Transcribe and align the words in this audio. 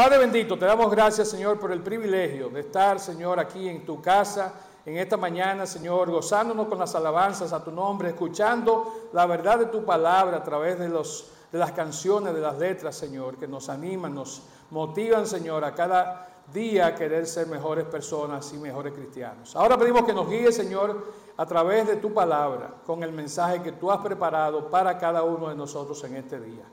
Padre 0.00 0.16
bendito, 0.16 0.58
te 0.58 0.64
damos 0.64 0.90
gracias, 0.90 1.28
Señor, 1.28 1.60
por 1.60 1.70
el 1.72 1.82
privilegio 1.82 2.48
de 2.48 2.60
estar, 2.60 2.98
Señor, 2.98 3.38
aquí 3.38 3.68
en 3.68 3.84
tu 3.84 4.00
casa 4.00 4.54
en 4.86 4.96
esta 4.96 5.18
mañana, 5.18 5.66
Señor, 5.66 6.10
gozándonos 6.10 6.68
con 6.68 6.78
las 6.78 6.94
alabanzas 6.94 7.52
a 7.52 7.62
tu 7.62 7.70
nombre, 7.70 8.08
escuchando 8.08 9.10
la 9.12 9.26
verdad 9.26 9.58
de 9.58 9.66
tu 9.66 9.84
palabra 9.84 10.38
a 10.38 10.42
través 10.42 10.78
de, 10.78 10.88
los, 10.88 11.30
de 11.52 11.58
las 11.58 11.72
canciones, 11.72 12.32
de 12.32 12.40
las 12.40 12.56
letras, 12.56 12.96
Señor, 12.96 13.36
que 13.36 13.46
nos 13.46 13.68
animan, 13.68 14.14
nos 14.14 14.40
motivan, 14.70 15.26
Señor, 15.26 15.66
a 15.66 15.74
cada 15.74 16.28
día 16.50 16.86
a 16.86 16.94
querer 16.94 17.26
ser 17.26 17.46
mejores 17.48 17.84
personas 17.84 18.50
y 18.54 18.56
mejores 18.56 18.94
cristianos. 18.94 19.54
Ahora 19.54 19.76
pedimos 19.76 20.04
que 20.04 20.14
nos 20.14 20.30
guíe, 20.30 20.50
Señor, 20.50 21.12
a 21.36 21.44
través 21.44 21.86
de 21.86 21.96
tu 21.96 22.14
palabra, 22.14 22.70
con 22.86 23.02
el 23.02 23.12
mensaje 23.12 23.62
que 23.62 23.72
tú 23.72 23.90
has 23.90 23.98
preparado 23.98 24.70
para 24.70 24.96
cada 24.96 25.24
uno 25.24 25.50
de 25.50 25.56
nosotros 25.56 26.02
en 26.04 26.16
este 26.16 26.40
día. 26.40 26.64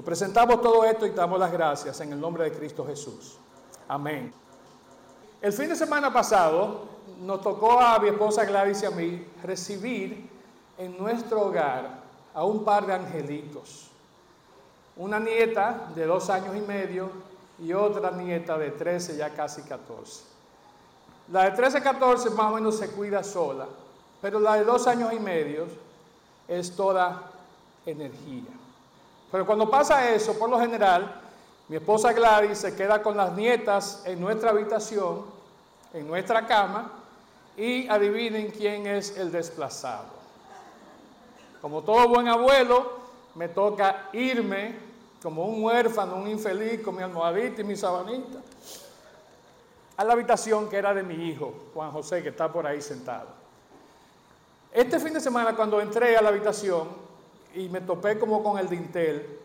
Nos 0.00 0.06
presentamos 0.06 0.62
todo 0.62 0.82
esto 0.82 1.04
y 1.04 1.10
damos 1.10 1.38
las 1.38 1.52
gracias 1.52 2.00
en 2.00 2.14
el 2.14 2.18
nombre 2.18 2.44
de 2.44 2.52
Cristo 2.52 2.86
Jesús. 2.86 3.36
Amén. 3.86 4.32
El 5.42 5.52
fin 5.52 5.68
de 5.68 5.76
semana 5.76 6.10
pasado 6.10 6.86
nos 7.20 7.42
tocó 7.42 7.78
a 7.78 7.98
mi 7.98 8.08
esposa 8.08 8.46
Gladys 8.46 8.82
y 8.82 8.86
a 8.86 8.90
mí 8.92 9.26
recibir 9.42 10.26
en 10.78 10.96
nuestro 10.96 11.42
hogar 11.42 12.00
a 12.32 12.44
un 12.46 12.64
par 12.64 12.86
de 12.86 12.94
angelitos. 12.94 13.90
Una 14.96 15.20
nieta 15.20 15.90
de 15.94 16.06
dos 16.06 16.30
años 16.30 16.56
y 16.56 16.62
medio 16.62 17.10
y 17.58 17.74
otra 17.74 18.10
nieta 18.12 18.56
de 18.56 18.70
13, 18.70 19.18
ya 19.18 19.28
casi 19.28 19.60
14. 19.60 20.22
La 21.30 21.44
de 21.44 21.50
13, 21.50 21.82
14 21.82 22.30
más 22.30 22.52
o 22.52 22.54
menos 22.54 22.78
se 22.78 22.88
cuida 22.88 23.22
sola, 23.22 23.66
pero 24.22 24.40
la 24.40 24.54
de 24.54 24.64
dos 24.64 24.86
años 24.86 25.12
y 25.12 25.20
medio 25.20 25.66
es 26.48 26.74
toda 26.74 27.30
energía. 27.84 28.59
Pero 29.30 29.46
cuando 29.46 29.70
pasa 29.70 30.10
eso, 30.10 30.38
por 30.38 30.50
lo 30.50 30.58
general, 30.58 31.20
mi 31.68 31.76
esposa 31.76 32.12
Gladys 32.12 32.58
se 32.58 32.74
queda 32.74 33.02
con 33.02 33.16
las 33.16 33.32
nietas 33.32 34.02
en 34.04 34.20
nuestra 34.20 34.50
habitación, 34.50 35.24
en 35.92 36.06
nuestra 36.06 36.46
cama, 36.46 36.90
y 37.56 37.86
adivinen 37.88 38.50
quién 38.50 38.86
es 38.86 39.16
el 39.16 39.30
desplazado. 39.30 40.20
Como 41.60 41.82
todo 41.82 42.08
buen 42.08 42.26
abuelo, 42.26 43.00
me 43.34 43.48
toca 43.48 44.08
irme 44.12 44.74
como 45.22 45.44
un 45.44 45.62
huérfano, 45.62 46.16
un 46.16 46.28
infeliz, 46.28 46.82
con 46.82 46.96
mi 46.96 47.02
almohadita 47.02 47.60
y 47.60 47.64
mi 47.64 47.76
sabanita, 47.76 48.38
a 49.96 50.04
la 50.04 50.14
habitación 50.14 50.68
que 50.68 50.76
era 50.76 50.94
de 50.94 51.02
mi 51.02 51.28
hijo, 51.28 51.52
Juan 51.74 51.90
José, 51.92 52.22
que 52.22 52.30
está 52.30 52.50
por 52.50 52.66
ahí 52.66 52.80
sentado. 52.80 53.28
Este 54.72 54.98
fin 54.98 55.12
de 55.12 55.20
semana, 55.20 55.54
cuando 55.54 55.80
entré 55.80 56.16
a 56.16 56.22
la 56.22 56.30
habitación, 56.30 56.88
y 57.54 57.68
me 57.68 57.80
topé 57.80 58.18
como 58.18 58.42
con 58.42 58.58
el 58.58 58.68
dintel, 58.68 59.38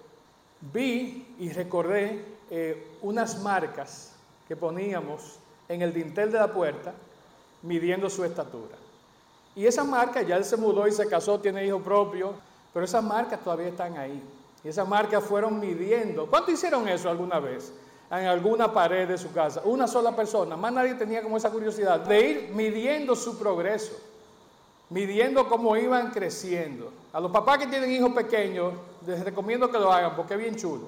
vi 0.73 1.35
y 1.39 1.49
recordé 1.51 2.23
eh, 2.49 2.97
unas 3.01 3.41
marcas 3.41 4.13
que 4.47 4.55
poníamos 4.55 5.39
en 5.67 5.81
el 5.81 5.93
dintel 5.93 6.31
de 6.31 6.39
la 6.39 6.51
puerta 6.51 6.93
midiendo 7.63 8.09
su 8.09 8.23
estatura. 8.23 8.75
Y 9.55 9.65
esas 9.65 9.87
marcas, 9.87 10.27
ya 10.27 10.35
él 10.35 10.45
se 10.45 10.57
mudó 10.57 10.87
y 10.87 10.91
se 10.91 11.07
casó, 11.07 11.39
tiene 11.39 11.65
hijo 11.65 11.79
propio, 11.79 12.33
pero 12.73 12.85
esas 12.85 13.03
marcas 13.03 13.39
todavía 13.39 13.69
están 13.69 13.97
ahí. 13.97 14.21
Y 14.63 14.67
esas 14.67 14.87
marcas 14.87 15.23
fueron 15.23 15.59
midiendo. 15.59 16.27
¿Cuánto 16.27 16.51
hicieron 16.51 16.87
eso 16.87 17.09
alguna 17.09 17.39
vez? 17.39 17.71
En 18.11 18.25
alguna 18.25 18.71
pared 18.71 19.07
de 19.07 19.17
su 19.17 19.31
casa. 19.31 19.61
Una 19.63 19.87
sola 19.87 20.15
persona. 20.15 20.57
Más 20.57 20.73
nadie 20.73 20.95
tenía 20.95 21.23
como 21.23 21.37
esa 21.37 21.49
curiosidad 21.49 22.01
de 22.01 22.29
ir 22.29 22.49
midiendo 22.53 23.15
su 23.15 23.37
progreso 23.39 23.95
midiendo 24.89 25.47
cómo 25.47 25.75
iban 25.77 26.11
creciendo. 26.11 26.91
A 27.13 27.19
los 27.19 27.31
papás 27.31 27.59
que 27.59 27.67
tienen 27.67 27.91
hijos 27.91 28.11
pequeños, 28.13 28.73
les 29.05 29.23
recomiendo 29.23 29.69
que 29.71 29.79
lo 29.79 29.91
hagan 29.91 30.15
porque 30.15 30.33
es 30.35 30.39
bien 30.39 30.55
chulo. 30.55 30.87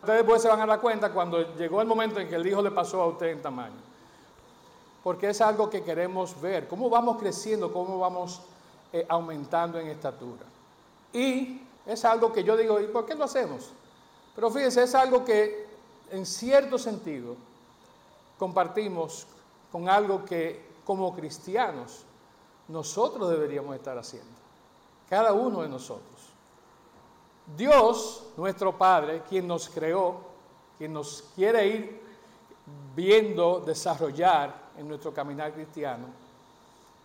Ustedes 0.00 0.20
después 0.20 0.42
se 0.42 0.48
van 0.48 0.60
a 0.60 0.66
dar 0.66 0.80
cuenta 0.80 1.12
cuando 1.12 1.56
llegó 1.56 1.80
el 1.80 1.86
momento 1.86 2.20
en 2.20 2.28
que 2.28 2.36
el 2.36 2.46
hijo 2.46 2.62
le 2.62 2.70
pasó 2.70 3.02
a 3.02 3.06
usted 3.06 3.26
en 3.28 3.42
tamaño. 3.42 3.74
Porque 5.02 5.30
es 5.30 5.40
algo 5.40 5.70
que 5.70 5.82
queremos 5.82 6.40
ver, 6.40 6.68
cómo 6.68 6.88
vamos 6.90 7.18
creciendo, 7.18 7.72
cómo 7.72 7.98
vamos 7.98 8.42
eh, 8.92 9.04
aumentando 9.08 9.78
en 9.78 9.88
estatura. 9.88 10.44
Y 11.12 11.60
es 11.86 12.04
algo 12.04 12.32
que 12.32 12.44
yo 12.44 12.56
digo, 12.56 12.80
¿y 12.80 12.86
por 12.86 13.06
qué 13.06 13.14
lo 13.14 13.24
hacemos? 13.24 13.70
Pero 14.34 14.50
fíjense, 14.50 14.82
es 14.82 14.94
algo 14.94 15.24
que 15.24 15.66
en 16.10 16.26
cierto 16.26 16.78
sentido 16.78 17.36
compartimos 18.38 19.26
con 19.72 19.88
algo 19.88 20.24
que 20.24 20.64
como 20.84 21.14
cristianos 21.14 22.05
nosotros 22.68 23.30
deberíamos 23.30 23.74
estar 23.76 23.96
haciendo. 23.98 24.30
Cada 25.08 25.32
uno 25.32 25.62
de 25.62 25.68
nosotros. 25.68 26.16
Dios, 27.56 28.24
nuestro 28.36 28.76
Padre, 28.76 29.22
quien 29.28 29.46
nos 29.46 29.68
creó, 29.68 30.16
quien 30.78 30.92
nos 30.92 31.24
quiere 31.34 31.66
ir 31.66 32.00
viendo 32.94 33.60
desarrollar 33.60 34.52
en 34.76 34.88
nuestro 34.88 35.14
caminar 35.14 35.52
cristiano, 35.52 36.06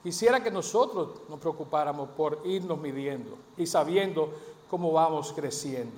quisiera 0.01 0.41
que 0.41 0.49
nosotros 0.49 1.09
nos 1.29 1.39
preocupáramos 1.39 2.09
por 2.09 2.41
irnos 2.45 2.79
midiendo 2.79 3.37
y 3.55 3.67
sabiendo 3.67 4.33
cómo 4.69 4.91
vamos 4.91 5.31
creciendo. 5.31 5.95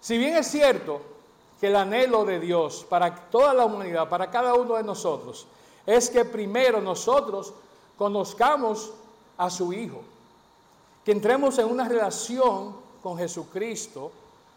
Si 0.00 0.16
bien 0.16 0.36
es 0.36 0.46
cierto 0.46 1.00
que 1.60 1.66
el 1.66 1.76
anhelo 1.76 2.24
de 2.24 2.38
Dios 2.38 2.86
para 2.88 3.14
toda 3.30 3.52
la 3.52 3.64
humanidad, 3.64 4.08
para 4.08 4.30
cada 4.30 4.54
uno 4.54 4.76
de 4.76 4.84
nosotros, 4.84 5.46
es 5.86 6.08
que 6.08 6.24
primero 6.24 6.80
nosotros 6.80 7.52
conozcamos 7.98 8.92
a 9.36 9.50
su 9.50 9.72
Hijo, 9.72 10.02
que 11.04 11.12
entremos 11.12 11.58
en 11.58 11.70
una 11.70 11.88
relación 11.88 12.76
con 13.02 13.18
Jesucristo 13.18 14.10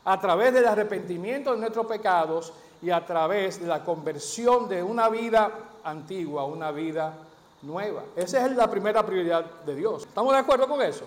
a 0.06 0.20
través 0.20 0.54
del 0.54 0.66
arrepentimiento 0.66 1.52
de 1.52 1.58
nuestros 1.60 1.86
pecados 1.86 2.54
y 2.82 2.90
a 2.90 3.06
través 3.06 3.60
de 3.60 3.68
la 3.68 3.84
conversión 3.84 4.70
de 4.70 4.82
una 4.82 5.10
vida 5.10 5.52
antigua 5.84 6.44
a 6.44 6.46
una 6.46 6.72
vida 6.72 7.14
nueva. 7.62 8.04
Esa 8.16 8.46
es 8.46 8.56
la 8.56 8.70
primera 8.70 9.06
prioridad 9.06 9.44
de 9.66 9.76
Dios. 9.76 10.04
¿Estamos 10.04 10.34
de 10.34 10.40
acuerdo 10.40 10.68
con 10.68 10.82
eso? 10.82 11.06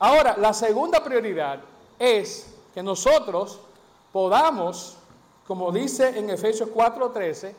Ahora, 0.00 0.36
la 0.36 0.52
segunda 0.52 1.02
prioridad 1.02 1.60
es 1.98 2.54
que 2.74 2.82
nosotros 2.82 3.60
podamos, 4.12 4.96
como 5.46 5.70
dice 5.72 6.18
en 6.18 6.30
Efesios 6.30 6.70
4:13, 6.70 7.54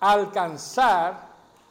alcanzar 0.00 1.28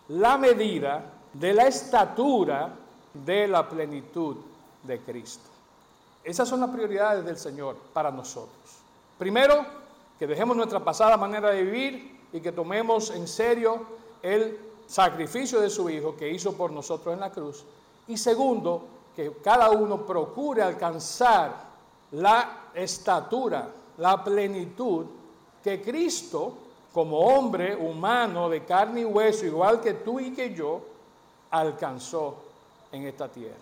la 0.07 0.37
medida 0.37 1.03
de 1.33 1.53
la 1.53 1.67
estatura 1.67 2.73
de 3.13 3.47
la 3.47 3.67
plenitud 3.67 4.37
de 4.83 4.99
Cristo. 4.99 5.49
Esas 6.23 6.47
son 6.47 6.59
las 6.59 6.69
prioridades 6.69 7.25
del 7.25 7.37
Señor 7.37 7.75
para 7.93 8.11
nosotros. 8.11 8.57
Primero, 9.17 9.65
que 10.17 10.27
dejemos 10.27 10.55
nuestra 10.55 10.83
pasada 10.83 11.17
manera 11.17 11.49
de 11.49 11.63
vivir 11.63 12.19
y 12.33 12.41
que 12.41 12.51
tomemos 12.51 13.09
en 13.11 13.27
serio 13.27 13.81
el 14.21 14.57
sacrificio 14.87 15.61
de 15.61 15.69
su 15.69 15.89
Hijo 15.89 16.15
que 16.15 16.29
hizo 16.29 16.53
por 16.53 16.71
nosotros 16.71 17.13
en 17.13 17.19
la 17.21 17.31
cruz. 17.31 17.63
Y 18.07 18.17
segundo, 18.17 18.83
que 19.15 19.33
cada 19.43 19.69
uno 19.69 20.05
procure 20.05 20.61
alcanzar 20.61 21.69
la 22.11 22.69
estatura, 22.73 23.69
la 23.97 24.23
plenitud 24.23 25.05
que 25.63 25.81
Cristo, 25.81 26.53
como 26.93 27.19
hombre 27.19 27.75
humano 27.75 28.49
de 28.49 28.63
carne 28.65 29.01
y 29.01 29.05
hueso, 29.05 29.45
igual 29.45 29.79
que 29.81 29.93
tú 29.95 30.19
y 30.19 30.33
que 30.33 30.53
yo, 30.53 30.81
alcanzó 31.51 32.35
en 32.91 33.05
esta 33.05 33.27
tierra. 33.27 33.55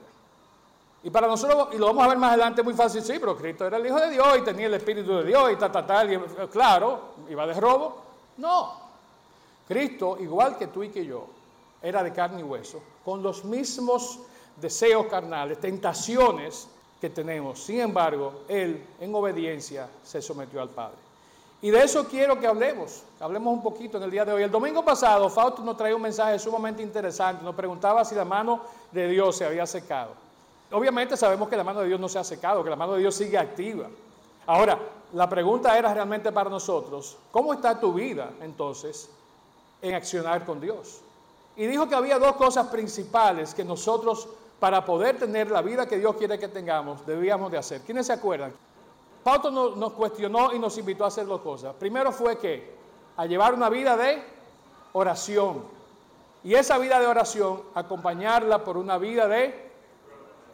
Y 1.04 1.10
para 1.10 1.28
nosotros, 1.28 1.70
y 1.74 1.78
lo 1.78 1.88
vamos 1.88 2.06
a 2.06 2.10
ver 2.10 2.18
más 2.18 2.32
adelante 2.32 2.64
muy 2.64 2.74
fácil, 2.74 3.02
sí, 3.02 3.14
pero 3.20 3.38
Cristo 3.38 3.66
era 3.66 3.78
el 3.78 3.86
Hijo 3.86 4.00
de 4.00 4.10
Dios 4.10 4.38
y 4.40 4.42
tenía 4.42 4.68
el 4.68 4.74
Espíritu 4.74 5.18
de 5.18 5.24
Dios 5.26 5.52
y 5.52 5.56
tal, 5.56 5.72
tal, 5.72 5.86
tal, 5.86 6.50
claro, 6.50 7.02
iba 7.30 7.46
de 7.46 7.54
robo. 7.54 8.02
No, 8.38 8.88
Cristo, 9.68 10.18
igual 10.20 10.58
que 10.58 10.68
tú 10.68 10.84
y 10.84 10.90
que 10.90 11.06
yo, 11.06 11.28
era 11.82 12.04
de 12.04 12.14
carne 12.14 12.40
y 12.40 12.44
hueso, 12.44 12.82
con 13.04 13.22
los 13.22 13.44
mismos 13.46 14.20
deseos 14.56 15.06
carnales, 15.08 15.60
tentaciones 15.60 16.68
que 17.00 17.10
tenemos. 17.10 17.60
Sin 17.60 17.82
embargo, 17.82 18.42
Él, 18.48 18.84
en 19.00 19.14
obediencia, 19.14 19.90
se 20.04 20.22
sometió 20.22 20.62
al 20.62 20.70
Padre. 20.70 21.07
Y 21.62 21.72
de 21.72 21.84
eso 21.84 22.08
quiero 22.08 22.40
que 22.40 22.46
hablemos, 22.46 23.02
hablemos 23.20 23.52
un 23.52 23.64
poquito 23.64 23.98
en 23.98 24.04
el 24.04 24.12
día 24.12 24.24
de 24.24 24.32
hoy. 24.32 24.44
El 24.44 24.52
domingo 24.52 24.86
pasado, 24.86 25.28
Fausto 25.30 25.64
nos 25.64 25.76
traía 25.76 25.96
un 25.96 26.02
mensaje 26.04 26.38
sumamente 26.38 26.84
interesante, 26.84 27.44
nos 27.44 27.56
preguntaba 27.56 28.06
si 28.06 28.14
la 28.14 28.26
mano 28.26 28.62
de 28.92 29.08
Dios 29.08 29.38
se 29.38 29.46
había 29.46 29.66
secado. 29.66 30.12
Obviamente 30.72 31.18
sabemos 31.18 31.50
que 31.50 31.58
la 31.58 31.64
mano 31.64 31.80
de 31.82 31.88
Dios 31.88 32.00
no 32.00 32.10
se 32.10 32.20
ha 32.20 32.24
secado, 32.24 32.64
que 32.64 32.70
la 32.70 32.76
mano 32.76 32.94
de 32.94 33.00
Dios 33.00 33.16
sigue 33.16 33.40
activa. 33.40 33.88
Ahora, 34.46 34.78
la 35.14 35.28
pregunta 35.28 35.76
era 35.78 35.94
realmente 35.94 36.32
para 36.32 36.50
nosotros, 36.50 37.18
¿cómo 37.32 37.54
está 37.54 37.80
tu 37.80 37.94
vida 37.94 38.30
entonces 38.42 39.10
en 39.82 39.96
accionar 39.96 40.46
con 40.46 40.62
Dios? 40.62 41.02
Y 41.56 41.66
dijo 41.66 41.90
que 41.90 41.96
había 41.96 42.20
dos 42.20 42.36
cosas 42.36 42.68
principales 42.68 43.56
que 43.56 43.64
nosotros, 43.64 44.28
para 44.60 44.86
poder 44.86 45.18
tener 45.18 45.50
la 45.50 45.64
vida 45.64 45.88
que 45.88 45.98
Dios 45.98 46.16
quiere 46.18 46.38
que 46.38 46.50
tengamos, 46.50 47.04
debíamos 47.08 47.52
de 47.52 47.58
hacer. 47.58 47.82
¿Quiénes 47.82 48.06
se 48.06 48.14
acuerdan? 48.14 48.54
Pauto 49.28 49.52
nos, 49.52 49.92
cuestionó 49.92 50.54
y 50.54 50.60
nos 50.60 50.78
invitó 50.78 51.04
a 51.04 51.10
hacer 51.10 51.26
dos 51.26 51.42
cosas. 51.42 51.76
Primero 51.76 52.14
fue 52.14 52.38
que 52.38 52.78
a 53.18 53.26
llevar 53.26 53.54
una 53.54 53.68
vida 53.68 53.98
de 53.98 54.24
oración. 54.94 55.66
Y 56.46 56.54
esa 56.54 56.78
vida 56.78 56.98
de 56.98 57.08
oración 57.08 57.62
acompañarla 57.76 58.64
por 58.64 58.78
una 58.78 58.98
vida 58.98 59.28
de 59.28 59.70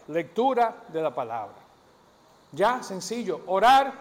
lectura 0.07 0.85
de 0.87 1.03
la 1.03 1.13
palabra. 1.13 1.53
Ya, 2.51 2.81
sencillo, 2.81 3.41
orar 3.45 3.93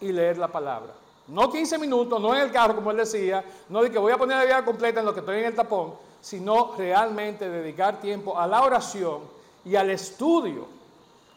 y 0.00 0.12
leer 0.12 0.38
la 0.38 0.46
palabra. 0.46 0.92
No 1.26 1.50
15 1.50 1.76
minutos, 1.78 2.20
no 2.20 2.32
en 2.32 2.42
el 2.42 2.52
carro, 2.52 2.76
como 2.76 2.92
él 2.92 2.98
decía, 2.98 3.44
no 3.70 3.82
de 3.82 3.90
que 3.90 3.98
voy 3.98 4.12
a 4.12 4.18
poner 4.18 4.38
la 4.38 4.44
vida 4.44 4.64
completa 4.64 5.00
en 5.00 5.06
lo 5.06 5.12
que 5.12 5.18
estoy 5.18 5.40
en 5.40 5.46
el 5.46 5.56
tapón, 5.56 5.94
sino 6.20 6.76
realmente 6.78 7.50
dedicar 7.50 8.00
tiempo 8.00 8.38
a 8.38 8.46
la 8.46 8.62
oración 8.62 9.22
y 9.64 9.74
al 9.74 9.90
estudio, 9.90 10.68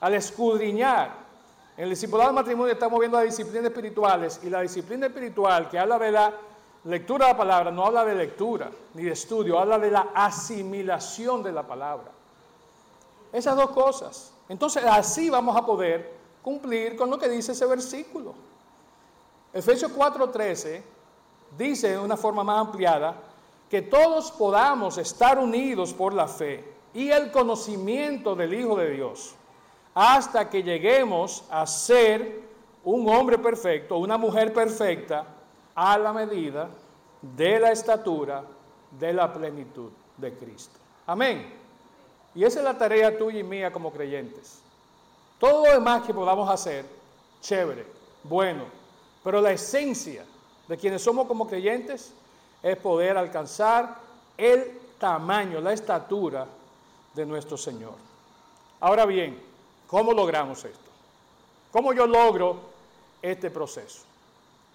al 0.01 0.13
escudriñar. 0.13 1.24
En 1.77 1.83
el 1.83 1.89
discipulado 1.89 2.29
del 2.29 2.35
matrimonio 2.35 2.73
estamos 2.73 2.99
viendo 2.99 3.17
las 3.17 3.25
disciplinas 3.25 3.65
espirituales 3.65 4.39
y 4.43 4.49
la 4.49 4.61
disciplina 4.61 5.07
espiritual 5.07 5.69
que 5.69 5.77
habla 5.77 5.99
de 5.99 6.11
la 6.11 6.33
lectura 6.85 7.25
de 7.25 7.33
la 7.33 7.37
palabra 7.37 7.71
no 7.71 7.85
habla 7.85 8.05
de 8.05 8.15
lectura 8.15 8.71
ni 8.93 9.03
de 9.03 9.11
estudio, 9.11 9.59
habla 9.59 9.77
de 9.77 9.91
la 9.91 10.07
asimilación 10.13 11.43
de 11.43 11.51
la 11.51 11.63
palabra. 11.63 12.11
Esas 13.33 13.57
dos 13.57 13.71
cosas. 13.71 14.31
Entonces 14.47 14.83
así 14.85 15.29
vamos 15.29 15.57
a 15.57 15.65
poder 15.65 16.13
cumplir 16.41 16.95
con 16.95 17.09
lo 17.09 17.17
que 17.17 17.27
dice 17.27 17.51
ese 17.51 17.65
versículo. 17.65 18.33
Efesios 19.51 19.91
4:13 19.91 20.81
dice 21.57 21.89
de 21.89 21.99
una 21.99 22.15
forma 22.15 22.43
más 22.43 22.67
ampliada 22.67 23.15
que 23.69 23.81
todos 23.81 24.31
podamos 24.31 24.97
estar 24.97 25.39
unidos 25.39 25.93
por 25.93 26.13
la 26.13 26.27
fe 26.27 26.63
y 26.93 27.09
el 27.09 27.31
conocimiento 27.31 28.35
del 28.35 28.53
Hijo 28.53 28.77
de 28.77 28.91
Dios, 28.91 29.35
hasta 29.95 30.49
que 30.49 30.61
lleguemos 30.61 31.45
a 31.49 31.65
ser 31.65 32.41
un 32.83 33.09
hombre 33.09 33.39
perfecto, 33.39 33.97
una 33.97 34.17
mujer 34.17 34.53
perfecta, 34.53 35.25
a 35.73 35.97
la 35.97 36.13
medida 36.13 36.69
de 37.21 37.59
la 37.59 37.71
estatura 37.71 38.43
de 38.91 39.13
la 39.13 39.33
plenitud 39.33 39.91
de 40.17 40.33
Cristo. 40.33 40.79
Amén. 41.07 41.53
Y 42.33 42.43
esa 42.43 42.59
es 42.59 42.65
la 42.65 42.77
tarea 42.77 43.17
tuya 43.17 43.39
y 43.39 43.43
mía 43.43 43.71
como 43.71 43.91
creyentes. 43.91 44.61
Todo 45.39 45.65
lo 45.65 45.73
demás 45.73 46.03
que 46.03 46.13
podamos 46.13 46.49
hacer, 46.49 46.85
chévere, 47.41 47.85
bueno, 48.23 48.65
pero 49.23 49.41
la 49.41 49.51
esencia 49.51 50.25
de 50.67 50.77
quienes 50.77 51.01
somos 51.01 51.27
como 51.27 51.47
creyentes 51.47 52.13
es 52.61 52.77
poder 52.77 53.17
alcanzar 53.17 53.97
el 54.37 54.79
tamaño, 54.99 55.59
la 55.59 55.73
estatura 55.73 56.47
de 57.13 57.25
nuestro 57.25 57.57
Señor. 57.57 57.95
Ahora 58.79 59.05
bien, 59.05 59.41
¿cómo 59.87 60.13
logramos 60.13 60.63
esto? 60.65 60.91
¿Cómo 61.71 61.93
yo 61.93 62.07
logro 62.07 62.59
este 63.21 63.49
proceso? 63.49 64.03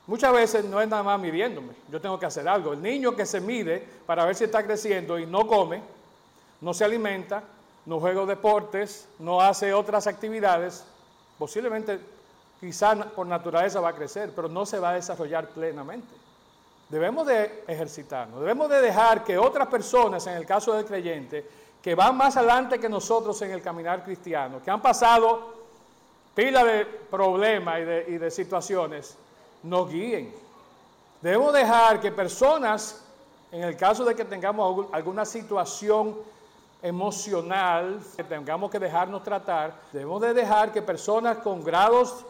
Muchas 0.07 0.33
veces 0.33 0.65
no 0.65 0.81
es 0.81 0.89
nada 0.89 1.03
más 1.03 1.21
midiéndome, 1.21 1.73
yo 1.91 2.01
tengo 2.01 2.19
que 2.19 2.27
hacer 2.27 2.49
algo. 2.49 2.73
El 2.73 2.83
niño 2.83 3.15
que 3.15 3.25
se 3.25 3.41
mide 3.41 3.87
para 4.07 4.25
ver 4.25 4.35
si 4.35 4.45
está 4.45 4.65
creciendo 4.65 5.19
y 5.19 5.27
no 5.27 5.47
come, 5.47 5.83
no 6.61 6.75
se 6.75 6.85
alimenta, 6.85 7.45
no 7.87 8.01
juega 8.01 8.27
deportes, 8.27 9.09
no 9.19 9.41
hace 9.41 9.73
otras 9.73 10.07
actividades, 10.07 10.85
posiblemente 11.39 12.01
quizá 12.61 12.95
por 12.95 13.27
naturaleza 13.27 13.81
va 13.81 13.91
a 13.91 13.95
crecer, 13.95 14.33
pero 14.35 14.49
no 14.49 14.67
se 14.67 14.79
va 14.79 14.91
a 14.91 14.95
desarrollar 14.95 15.49
plenamente. 15.49 16.13
Debemos 16.89 17.27
de 17.27 17.65
ejercitarnos, 17.69 18.41
debemos 18.41 18.69
de 18.69 18.81
dejar 18.81 19.25
que 19.25 19.39
otras 19.39 19.69
personas, 19.69 20.27
en 20.27 20.35
el 20.35 20.45
caso 20.45 20.75
del 20.75 20.85
creyente, 20.85 21.49
que 21.83 21.95
van 21.95 22.17
más 22.17 22.37
adelante 22.37 22.79
que 22.79 22.89
nosotros 22.89 23.41
en 23.43 23.53
el 23.53 23.63
caminar 23.63 24.05
cristiano, 24.05 24.61
que 24.63 24.71
han 24.71 24.83
pasado 24.83 25.55
pila 26.35 26.65
de 26.65 26.85
problemas 26.85 27.81
y 28.09 28.19
de, 28.19 28.31
situaciones, 28.31 29.17
nos 29.63 29.91
guíen. 29.91 30.35
Debemos 31.21 31.53
dejar 31.53 32.01
que 32.01 32.13
personas, 32.13 33.05
en 33.51 33.65
el 33.65 33.77
caso 33.77 34.05
de 34.05 34.15
que 34.15 34.25
tengamos 34.25 34.87
alguna 34.93 35.25
situación 35.25 36.17
emocional, 36.83 38.01
que 38.17 38.25
tengamos 38.25 38.71
que 38.71 38.79
dejarnos 38.79 39.23
tratar, 39.23 39.75
debemos 39.93 40.21
de 40.23 40.33
dejar 40.33 40.73
que 40.73 40.81
personas 40.81 41.39
con 41.39 41.63
grados 41.63 42.25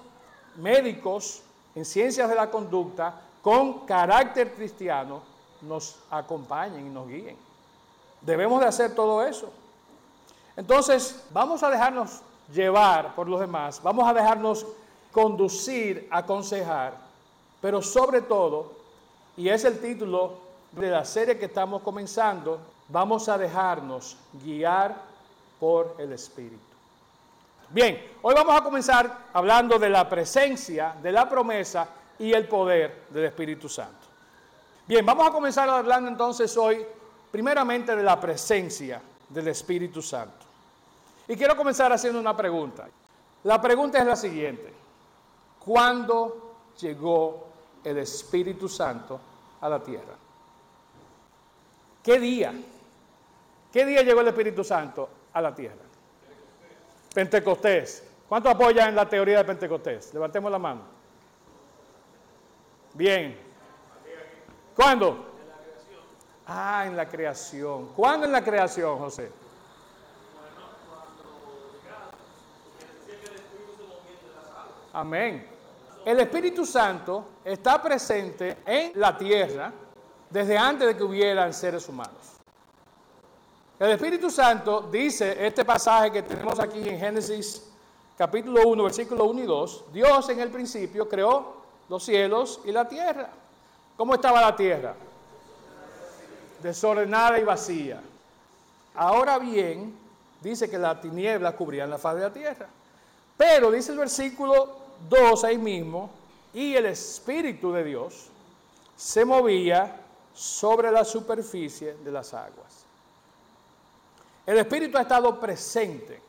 médicos 0.57 1.43
en 1.75 1.85
ciencias 1.85 2.29
de 2.29 2.35
la 2.35 2.51
conducta, 2.51 3.21
con 3.43 3.87
carácter 3.87 4.55
cristiano, 4.55 5.23
nos 5.63 5.99
acompañen 6.11 6.87
y 6.87 6.91
nos 6.91 7.07
guíen. 7.07 7.50
Debemos 8.21 8.61
de 8.61 8.67
hacer 8.67 8.95
todo 8.95 9.25
eso. 9.25 9.51
Entonces, 10.57 11.25
vamos 11.33 11.63
a 11.63 11.71
dejarnos 11.71 12.21
llevar 12.53 13.15
por 13.15 13.29
los 13.29 13.41
demás, 13.41 13.81
vamos 13.83 14.09
a 14.09 14.13
dejarnos 14.13 14.67
conducir, 15.13 16.09
aconsejar, 16.11 16.95
pero 17.61 17.81
sobre 17.81 18.23
todo, 18.23 18.73
y 19.37 19.49
es 19.49 19.65
el 19.65 19.81
título 19.81 20.39
de 20.73 20.91
la 20.91 21.05
serie 21.05 21.39
que 21.39 21.47
estamos 21.47 21.83
comenzando, 21.83 22.59
vamos 22.89 23.29
a 23.29 23.39
dejarnos 23.39 24.17
guiar 24.45 24.95
por 25.59 25.97
el 25.99 26.13
Espíritu. 26.13 26.59
Bien, 27.69 28.05
hoy 28.23 28.35
vamos 28.35 28.59
a 28.59 28.65
comenzar 28.65 29.27
hablando 29.33 29.79
de 29.79 29.91
la 29.91 30.09
presencia, 30.09 30.95
de 31.01 31.13
la 31.13 31.29
promesa 31.29 31.87
y 32.19 32.33
el 32.33 32.49
poder 32.49 33.07
del 33.11 33.25
Espíritu 33.27 33.69
Santo. 33.69 34.07
Bien, 34.87 35.07
vamos 35.07 35.29
a 35.29 35.31
comenzar 35.31 35.69
hablando 35.69 36.09
entonces 36.09 36.57
hoy 36.57 36.85
primeramente 37.31 37.95
de 37.95 38.03
la 38.03 38.19
presencia 38.19 39.01
del 39.29 39.49
Espíritu 39.49 40.03
Santo. 40.03 40.47
Y 41.29 41.37
quiero 41.37 41.57
comenzar 41.57 41.93
haciendo 41.93 42.19
una 42.19 42.37
pregunta. 42.37 42.89
La 43.45 43.61
pregunta 43.61 43.99
es 43.99 44.07
la 44.07 44.17
siguiente. 44.17 44.73
¿Cuándo 45.65 46.55
llegó 46.81 47.47
el 47.85 47.99
Espíritu 47.99 48.69
Santo 48.69 49.21
a 49.61 49.69
la 49.69 49.81
tierra? 49.81 50.15
¿Qué 52.03 52.19
día? 52.19 52.53
¿Qué 53.73 53.87
día 53.87 54.03
llegó 54.03 54.21
el 54.23 54.29
Espíritu 54.29 54.65
Santo 54.65 55.09
a 55.33 55.41
la 55.41 55.55
tierra? 55.55 55.85
Pentecostés. 57.15 58.05
¿Cuánto 58.29 58.49
apoyan 58.49 58.95
la 58.95 59.09
teoría 59.09 59.39
de 59.39 59.45
Pentecostés? 59.45 60.13
Levantemos 60.15 60.51
la 60.51 60.59
mano. 60.59 60.83
Bien. 62.95 63.37
¿Cuándo? 64.75 65.30
Ah, 66.53 66.83
en 66.85 66.97
la 66.97 67.09
creación. 67.09 67.91
¿Cuándo 67.95 68.27
en 68.27 68.33
la 68.33 68.43
creación, 68.43 68.99
José? 68.99 69.31
Amén. 74.93 75.47
El 76.05 76.19
Espíritu 76.19 76.67
Santo 76.67 77.25
está 77.45 77.81
presente 77.81 78.57
en 78.67 78.91
la 78.97 79.17
tierra 79.17 79.73
desde 80.29 80.59
antes 80.59 80.89
de 80.89 80.97
que 80.97 81.05
hubieran 81.05 81.55
seres 81.55 81.89
humanos. 81.89 82.41
El 83.79 83.93
Espíritu 83.93 84.29
Santo 84.29 84.89
dice 84.91 85.47
este 85.47 85.65
pasaje 85.65 86.11
que 86.11 86.23
tenemos 86.25 86.59
aquí 86.59 86.81
en 86.81 86.99
Génesis 86.99 87.71
capítulo 88.19 88.67
1, 88.67 88.83
versículo 88.83 89.27
1 89.27 89.41
y 89.41 89.47
2, 89.47 89.85
Dios 89.93 90.29
en 90.31 90.41
el 90.41 90.51
principio 90.51 91.09
creó 91.09 91.63
los 91.89 92.03
cielos 92.03 92.61
y 92.65 92.73
la 92.73 92.89
tierra. 92.89 93.31
¿Cómo 93.97 94.15
estaba 94.15 94.41
la 94.41 94.57
tierra? 94.57 94.97
Desordenada 96.63 97.39
y 97.39 97.45
vacía. 97.45 98.01
Ahora 98.95 99.39
bien, 99.39 99.97
dice 100.41 100.69
que 100.69 100.79
la 100.79 101.01
tiniebla 101.01 101.53
cubría 101.53 101.87
la 101.87 101.99
faz 101.99 102.17
de 102.17 102.23
la 102.23 102.33
tierra. 102.33 102.67
Pero 103.37 103.71
dice 103.71 103.93
el 103.93 103.99
versículo 103.99 104.77
2 105.09 105.45
ahí 105.45 105.59
mismo, 105.59 106.11
y 106.53 106.75
el 106.75 106.87
Espíritu 106.87 107.73
de 107.73 107.85
Dios 107.85 108.27
se 108.97 109.25
movía 109.25 109.97
sobre 110.35 110.91
la 110.91 111.05
superficie 111.05 111.95
de 111.95 112.11
las 112.11 112.35
aguas. 112.35 112.85
El 114.47 114.59
Espíritu 114.59 114.99
ha 114.99 115.03
estado 115.03 115.39
presente 115.39 116.21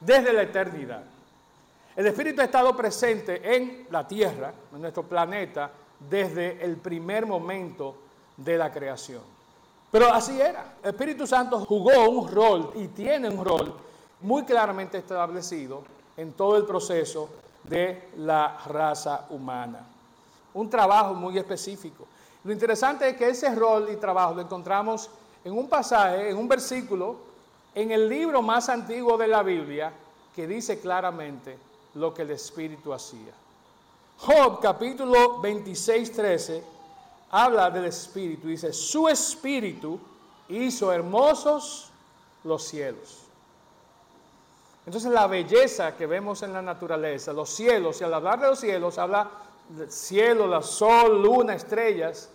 desde 0.00 0.32
la 0.32 0.42
eternidad. 0.42 1.02
El 1.94 2.06
Espíritu 2.06 2.40
ha 2.40 2.44
estado 2.44 2.74
presente 2.76 3.54
en 3.54 3.86
la 3.90 4.08
tierra, 4.08 4.52
en 4.72 4.80
nuestro 4.80 5.02
planeta, 5.02 5.70
desde 6.08 6.64
el 6.64 6.76
primer 6.76 7.26
momento 7.26 7.96
de 8.36 8.56
la 8.56 8.72
creación. 8.72 9.22
Pero 9.92 10.10
así 10.10 10.40
era. 10.40 10.76
El 10.82 10.90
Espíritu 10.90 11.26
Santo 11.26 11.60
jugó 11.66 12.08
un 12.08 12.26
rol 12.26 12.72
y 12.76 12.88
tiene 12.88 13.28
un 13.28 13.44
rol 13.44 13.74
muy 14.22 14.42
claramente 14.42 14.96
establecido 14.96 15.82
en 16.16 16.32
todo 16.32 16.56
el 16.56 16.64
proceso 16.64 17.28
de 17.62 18.08
la 18.16 18.58
raza 18.66 19.26
humana. 19.28 19.86
Un 20.54 20.70
trabajo 20.70 21.12
muy 21.12 21.36
específico. 21.36 22.06
Lo 22.42 22.52
interesante 22.52 23.10
es 23.10 23.16
que 23.18 23.28
ese 23.28 23.54
rol 23.54 23.88
y 23.92 23.96
trabajo 23.96 24.34
lo 24.34 24.40
encontramos 24.40 25.10
en 25.44 25.52
un 25.52 25.68
pasaje, 25.68 26.30
en 26.30 26.38
un 26.38 26.48
versículo, 26.48 27.16
en 27.74 27.90
el 27.90 28.08
libro 28.08 28.40
más 28.40 28.70
antiguo 28.70 29.18
de 29.18 29.28
la 29.28 29.42
Biblia, 29.42 29.92
que 30.34 30.46
dice 30.46 30.80
claramente 30.80 31.58
lo 31.94 32.14
que 32.14 32.22
el 32.22 32.30
Espíritu 32.30 32.94
hacía. 32.94 33.32
Job 34.18 34.58
capítulo 34.60 35.40
26, 35.40 36.12
13 36.12 36.64
habla 37.32 37.70
del 37.70 37.86
Espíritu. 37.86 38.46
Dice, 38.46 38.72
su 38.72 39.08
Espíritu 39.08 39.98
hizo 40.48 40.92
hermosos 40.92 41.90
los 42.44 42.62
cielos. 42.62 43.18
Entonces 44.86 45.10
la 45.10 45.26
belleza 45.26 45.96
que 45.96 46.06
vemos 46.06 46.42
en 46.42 46.52
la 46.52 46.62
naturaleza, 46.62 47.32
los 47.32 47.50
cielos, 47.50 48.00
y 48.00 48.04
al 48.04 48.14
hablar 48.14 48.40
de 48.40 48.48
los 48.48 48.60
cielos, 48.60 48.98
habla 48.98 49.28
del 49.68 49.90
cielo, 49.90 50.46
la 50.46 50.62
sol, 50.62 51.22
luna, 51.22 51.54
estrellas, 51.54 52.28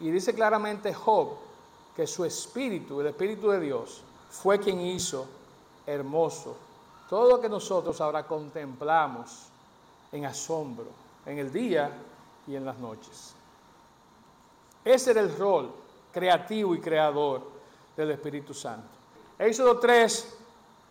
y 0.00 0.10
dice 0.10 0.34
claramente 0.34 0.92
Job 0.92 1.30
que 1.94 2.06
su 2.06 2.24
espíritu, 2.24 3.00
el 3.00 3.08
espíritu 3.08 3.50
de 3.50 3.60
Dios, 3.60 4.02
fue 4.30 4.58
quien 4.58 4.80
hizo 4.80 5.26
hermoso 5.86 6.56
todo 7.08 7.30
lo 7.30 7.40
que 7.40 7.48
nosotros 7.48 8.00
ahora 8.00 8.26
contemplamos 8.26 9.46
en 10.10 10.24
asombro, 10.24 10.86
en 11.24 11.38
el 11.38 11.52
día 11.52 11.90
y 12.48 12.56
en 12.56 12.64
las 12.64 12.78
noches. 12.78 13.35
Ese 14.86 15.10
era 15.10 15.20
el 15.20 15.36
rol 15.36 15.68
creativo 16.12 16.72
y 16.72 16.80
creador 16.80 17.42
del 17.96 18.12
Espíritu 18.12 18.54
Santo. 18.54 18.86
Éxodo 19.36 19.80
3, 19.80 20.36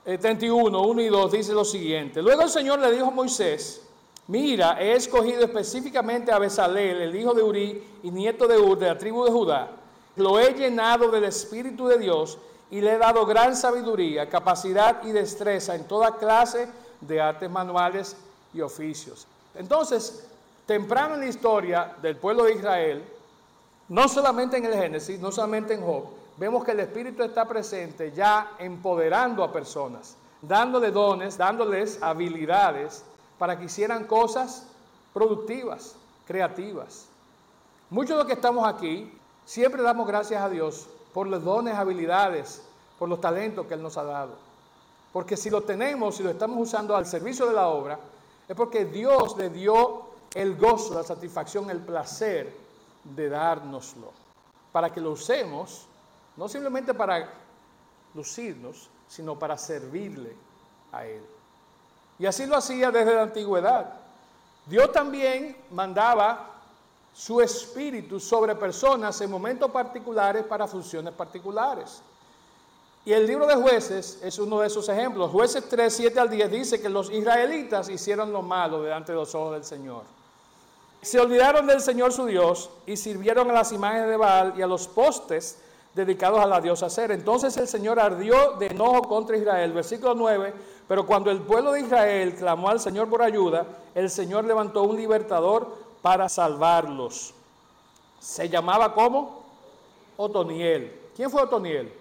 31, 0.04 0.82
1 0.82 1.02
y 1.02 1.08
2 1.08 1.32
dice 1.32 1.54
lo 1.54 1.64
siguiente. 1.64 2.22
Luego 2.22 2.42
el 2.42 2.50
Señor 2.50 2.80
le 2.80 2.92
dijo 2.92 3.08
a 3.08 3.12
Moisés, 3.12 3.82
mira, 4.28 4.82
he 4.82 4.96
escogido 4.96 5.46
específicamente 5.46 6.34
a 6.34 6.40
Besalel, 6.40 7.04
el 7.04 7.16
hijo 7.16 7.34
de 7.34 7.42
Uri 7.42 7.84
y 8.04 8.12
nieto 8.12 8.50
de 8.50 8.58
Ur, 8.58 8.78
de 8.78 8.88
la 8.88 8.98
tribu 8.98 9.24
de 9.24 9.32
Judá. 9.32 9.72
Lo 10.18 10.42
he 10.42 10.54
llenado 10.54 11.10
del 11.10 11.24
Espíritu 11.24 11.88
de 11.88 11.98
Dios 11.98 12.38
y 12.70 12.82
le 12.82 12.96
he 12.96 12.98
dado 12.98 13.26
gran 13.26 13.56
sabiduría, 13.56 14.28
capacidad 14.28 15.04
y 15.06 15.14
destreza 15.14 15.74
en 15.74 15.88
toda 15.88 16.18
clase 16.18 16.68
de 17.00 17.22
artes 17.22 17.50
manuales 17.50 18.18
y 18.54 18.60
oficios. 18.60 19.26
Entonces, 19.56 20.28
temprano 20.66 21.14
en 21.14 21.22
la 21.22 21.28
historia 21.28 21.96
del 22.02 22.18
pueblo 22.18 22.44
de 22.44 22.56
Israel, 22.56 23.04
no 23.90 24.08
solamente 24.08 24.58
en 24.58 24.66
el 24.66 24.74
Génesis, 24.74 25.20
no 25.20 25.32
solamente 25.32 25.74
en 25.74 25.82
Job, 25.82 26.06
vemos 26.38 26.64
que 26.64 26.72
el 26.72 26.80
Espíritu 26.80 27.24
está 27.24 27.46
presente 27.46 28.12
ya 28.12 28.54
empoderando 28.58 29.44
a 29.44 29.52
personas, 29.52 30.16
dándole 30.42 30.92
dones, 30.92 31.38
dándoles 31.38 32.02
habilidades 32.02 33.04
para 33.38 33.58
que 33.58 33.66
hicieran 33.66 34.06
cosas 34.06 34.68
productivas, 35.14 35.96
creativas. 36.28 37.08
Muchos 37.90 38.10
de 38.10 38.16
los 38.16 38.26
que 38.26 38.34
estamos 38.34 38.68
aquí 38.68 39.12
siempre 39.46 39.82
damos 39.84 40.08
gracias 40.08 40.42
a 40.42 40.50
Dios 40.50 40.88
por 41.14 41.28
los 41.28 41.44
dones, 41.44 41.76
habilidades, 41.76 42.64
por 42.98 43.08
los 43.08 43.22
talentos 43.22 43.68
que 43.68 43.76
Él 43.76 43.84
nos 43.84 43.98
ha 43.98 44.04
dado. 44.04 44.34
Porque 45.14 45.38
si 45.38 45.50
lo 45.50 45.62
tenemos, 45.62 46.18
si 46.18 46.24
lo 46.24 46.32
estamos 46.32 46.58
usando 46.60 46.96
al 46.96 47.06
servicio 47.06 47.46
de 47.46 47.54
la 47.54 47.68
obra, 47.68 48.00
es 48.48 48.56
porque 48.56 48.86
Dios 48.86 49.38
le 49.38 49.50
dio 49.50 50.08
el 50.34 50.58
gozo, 50.58 50.94
la 50.94 51.04
satisfacción, 51.04 51.70
el 51.70 51.80
placer 51.80 52.65
de 53.06 53.30
dárnoslo. 53.30 54.12
Para 54.72 54.92
que 54.92 55.00
lo 55.00 55.12
usemos, 55.12 55.88
no 56.36 56.50
simplemente 56.50 56.94
para 56.94 57.30
lucirnos, 58.14 58.90
sino 59.08 59.38
para 59.38 59.58
servirle 59.58 60.36
a 60.92 61.06
Él. 61.06 61.24
Y 62.20 62.26
así 62.26 62.46
lo 62.46 62.58
hacía 62.58 62.92
desde 62.92 63.14
la 63.14 63.24
antigüedad. 63.24 63.94
Dios 64.66 64.92
también 64.92 65.56
mandaba 65.72 66.52
su 67.14 67.40
espíritu 67.40 68.20
sobre 68.20 68.56
personas 68.56 69.20
en 69.22 69.32
momentos 69.32 69.72
particulares 69.72 70.44
para 70.44 70.68
funciones 70.68 71.14
particulares. 71.14 72.02
Y 73.06 73.14
el 73.14 73.28
libro 73.28 73.46
de 73.46 73.56
jueces 73.56 74.20
es 74.24 74.40
uno 74.40 74.60
de 74.60 74.68
esos 74.68 74.90
ejemplos. 74.90 75.30
Jueces 75.30 75.70
3, 75.70 75.94
7 75.94 76.20
al 76.20 76.30
10 76.30 76.52
dice 76.52 76.82
que 76.82 76.90
los 76.90 77.12
israelitas 77.12 77.88
hicieron 77.88 78.34
lo 78.34 78.42
malo 78.42 78.82
delante 78.82 79.12
de 79.12 79.20
los 79.20 79.36
ojos 79.36 79.54
del 79.54 79.64
Señor. 79.64 80.04
Se 81.06 81.20
olvidaron 81.20 81.68
del 81.68 81.82
Señor 81.82 82.12
su 82.12 82.26
Dios 82.26 82.72
y 82.88 82.98
sirvieron 82.98 83.48
a 83.52 83.54
las 83.54 83.72
imágenes 83.72 84.10
de 84.10 84.18
Baal 84.18 84.56
y 84.58 84.64
a 84.64 84.68
los 84.68 84.88
postes 84.88 85.60
dedicados 85.94 86.40
a 86.40 86.48
la 86.48 86.60
diosa 86.60 86.90
Ser. 86.90 87.12
Entonces 87.12 87.56
el 87.58 87.68
Señor 87.68 88.00
ardió 88.00 88.54
de 88.54 88.66
enojo 88.66 89.04
contra 89.04 89.38
Israel. 89.38 89.72
Versículo 89.72 90.16
9. 90.16 90.52
Pero 90.88 91.06
cuando 91.06 91.30
el 91.30 91.42
pueblo 91.42 91.74
de 91.74 91.82
Israel 91.82 92.34
clamó 92.34 92.70
al 92.70 92.80
Señor 92.80 93.08
por 93.08 93.22
ayuda, 93.22 93.68
el 93.94 94.10
Señor 94.10 94.46
levantó 94.46 94.82
un 94.82 94.96
libertador 94.96 95.78
para 96.02 96.28
salvarlos. 96.28 97.36
Se 98.20 98.50
llamaba 98.50 98.92
como 98.96 99.44
Otoniel. 100.18 100.92
¿Quién 101.16 101.30
fue 101.30 101.44
Otoniel? 101.44 101.94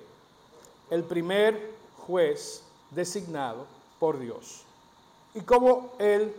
El 0.89 1.05
primer 1.05 1.75
juez 2.07 2.63
designado 2.91 3.67
por 3.99 4.19
Dios. 4.19 4.63
Y 5.35 5.43
cómo 5.43 5.93
él 5.99 6.35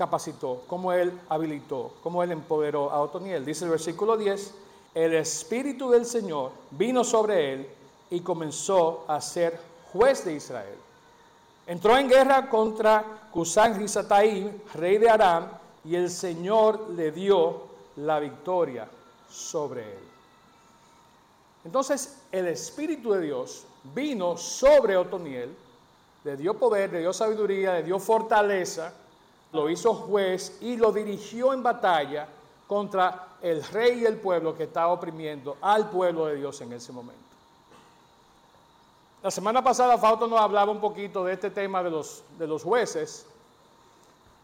capacitó, 0.00 0.62
él 0.94 1.20
habilitó, 1.28 1.92
cómo 2.02 2.22
él 2.22 2.32
empoderó 2.32 2.90
a 2.90 3.02
Otoniel. 3.02 3.44
Dice 3.44 3.66
el 3.66 3.70
versículo 3.72 4.16
10, 4.16 4.54
el 4.94 5.12
Espíritu 5.12 5.90
del 5.90 6.06
Señor 6.06 6.52
vino 6.70 7.04
sobre 7.04 7.52
él 7.52 7.68
y 8.08 8.20
comenzó 8.20 9.04
a 9.06 9.20
ser 9.20 9.60
juez 9.92 10.24
de 10.24 10.32
Israel. 10.32 10.78
Entró 11.66 11.98
en 11.98 12.08
guerra 12.08 12.48
contra 12.48 13.28
Cusán 13.30 13.78
Rizataim, 13.78 14.50
rey 14.72 14.96
de 14.96 15.10
Aram, 15.10 15.50
y 15.84 15.96
el 15.96 16.08
Señor 16.08 16.88
le 16.96 17.12
dio 17.12 17.64
la 17.96 18.20
victoria 18.20 18.88
sobre 19.28 19.82
él. 19.82 20.04
Entonces 21.66 22.22
el 22.32 22.48
Espíritu 22.48 23.12
de 23.12 23.20
Dios 23.20 23.66
vino 23.94 24.38
sobre 24.38 24.96
Otoniel, 24.96 25.54
le 26.24 26.36
dio 26.38 26.54
poder, 26.54 26.90
le 26.90 27.00
dio 27.00 27.12
sabiduría, 27.12 27.74
le 27.74 27.82
dio 27.82 27.98
fortaleza, 27.98 28.94
lo 29.52 29.68
hizo 29.68 29.94
juez 29.94 30.58
y 30.60 30.76
lo 30.76 30.92
dirigió 30.92 31.52
en 31.52 31.62
batalla 31.62 32.28
contra 32.66 33.28
el 33.42 33.62
rey 33.64 34.00
y 34.00 34.04
el 34.04 34.16
pueblo 34.16 34.56
que 34.56 34.64
estaba 34.64 34.92
oprimiendo 34.92 35.56
al 35.60 35.90
pueblo 35.90 36.26
de 36.26 36.36
Dios 36.36 36.60
en 36.60 36.72
ese 36.72 36.92
momento. 36.92 37.20
La 39.22 39.30
semana 39.30 39.62
pasada 39.62 39.98
Fausto 39.98 40.26
nos 40.26 40.40
hablaba 40.40 40.70
un 40.70 40.80
poquito 40.80 41.24
de 41.24 41.34
este 41.34 41.50
tema 41.50 41.82
de 41.82 41.90
los, 41.90 42.22
de 42.38 42.46
los 42.46 42.62
jueces 42.62 43.26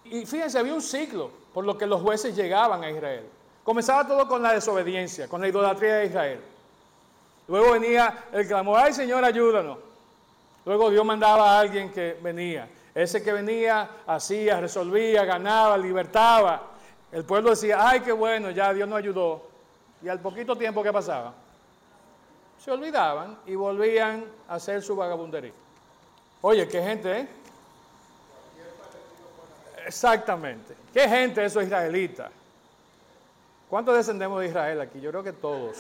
y 0.04 0.26
fíjense, 0.26 0.58
había 0.58 0.74
un 0.74 0.82
ciclo 0.82 1.30
por 1.52 1.64
lo 1.64 1.78
que 1.78 1.86
los 1.86 2.00
jueces 2.02 2.36
llegaban 2.36 2.84
a 2.84 2.90
Israel. 2.90 3.26
Comenzaba 3.64 4.06
todo 4.06 4.28
con 4.28 4.42
la 4.42 4.52
desobediencia, 4.52 5.28
con 5.28 5.40
la 5.40 5.48
idolatría 5.48 5.96
de 5.96 6.06
Israel. 6.06 6.40
Luego 7.48 7.72
venía 7.72 8.26
el 8.32 8.46
clamor, 8.46 8.80
ay 8.80 8.92
Señor, 8.92 9.24
ayúdanos. 9.24 9.78
Luego 10.64 10.90
Dios 10.90 11.04
mandaba 11.04 11.52
a 11.52 11.60
alguien 11.60 11.92
que 11.92 12.18
venía. 12.22 12.68
Ese 12.96 13.22
que 13.22 13.30
venía 13.30 13.90
hacía, 14.06 14.58
resolvía, 14.58 15.26
ganaba, 15.26 15.76
libertaba. 15.76 16.62
El 17.12 17.24
pueblo 17.24 17.50
decía, 17.50 17.86
ay, 17.86 18.00
qué 18.00 18.10
bueno, 18.10 18.50
ya 18.50 18.72
Dios 18.72 18.88
nos 18.88 18.96
ayudó. 18.96 19.42
Y 20.00 20.08
al 20.08 20.18
poquito 20.18 20.56
tiempo 20.56 20.82
que 20.82 20.90
pasaba, 20.90 21.34
se 22.58 22.70
olvidaban 22.70 23.36
y 23.44 23.54
volvían 23.54 24.24
a 24.48 24.54
hacer 24.54 24.82
su 24.82 24.96
vagabundería. 24.96 25.52
Oye, 26.40 26.66
qué 26.66 26.82
gente, 26.82 27.20
¿eh? 27.20 27.28
Exactamente. 29.86 30.74
¿Qué 30.94 31.06
gente 31.06 31.44
esos 31.44 31.64
israelitas? 31.64 32.30
¿Cuántos 33.68 33.94
descendemos 33.94 34.40
de 34.40 34.46
Israel 34.46 34.80
aquí? 34.80 35.02
Yo 35.02 35.10
creo 35.10 35.22
que 35.22 35.34
todos. 35.34 35.76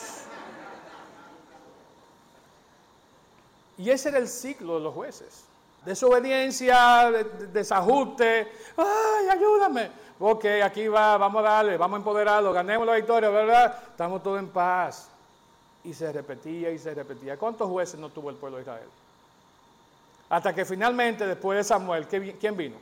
Y 3.78 3.88
ese 3.88 4.10
era 4.10 4.18
el 4.18 4.28
ciclo 4.28 4.74
de 4.74 4.80
los 4.80 4.92
jueces. 4.92 5.45
Desobediencia, 5.86 7.12
desajuste. 7.52 8.52
¡Ay, 8.76 9.28
ayúdame! 9.30 9.88
Ok, 10.18 10.44
aquí 10.64 10.88
va, 10.88 11.16
vamos 11.16 11.44
a 11.44 11.48
darle, 11.48 11.76
vamos 11.76 11.94
a 11.94 11.98
empoderarlo, 11.98 12.52
ganemos 12.52 12.84
la 12.84 12.94
victoria, 12.94 13.30
¿verdad? 13.30 13.78
Estamos 13.90 14.20
todos 14.20 14.40
en 14.40 14.48
paz. 14.48 15.08
Y 15.84 15.94
se 15.94 16.12
repetía 16.12 16.72
y 16.72 16.78
se 16.80 16.92
repetía. 16.92 17.38
¿Cuántos 17.38 17.70
jueces 17.70 18.00
no 18.00 18.08
tuvo 18.08 18.30
el 18.30 18.36
pueblo 18.36 18.56
de 18.56 18.64
Israel? 18.64 18.88
Hasta 20.28 20.52
que 20.52 20.64
finalmente, 20.64 21.24
después 21.24 21.56
de 21.56 21.62
Samuel, 21.62 22.08
¿quién 22.08 22.56
vino? 22.56 22.76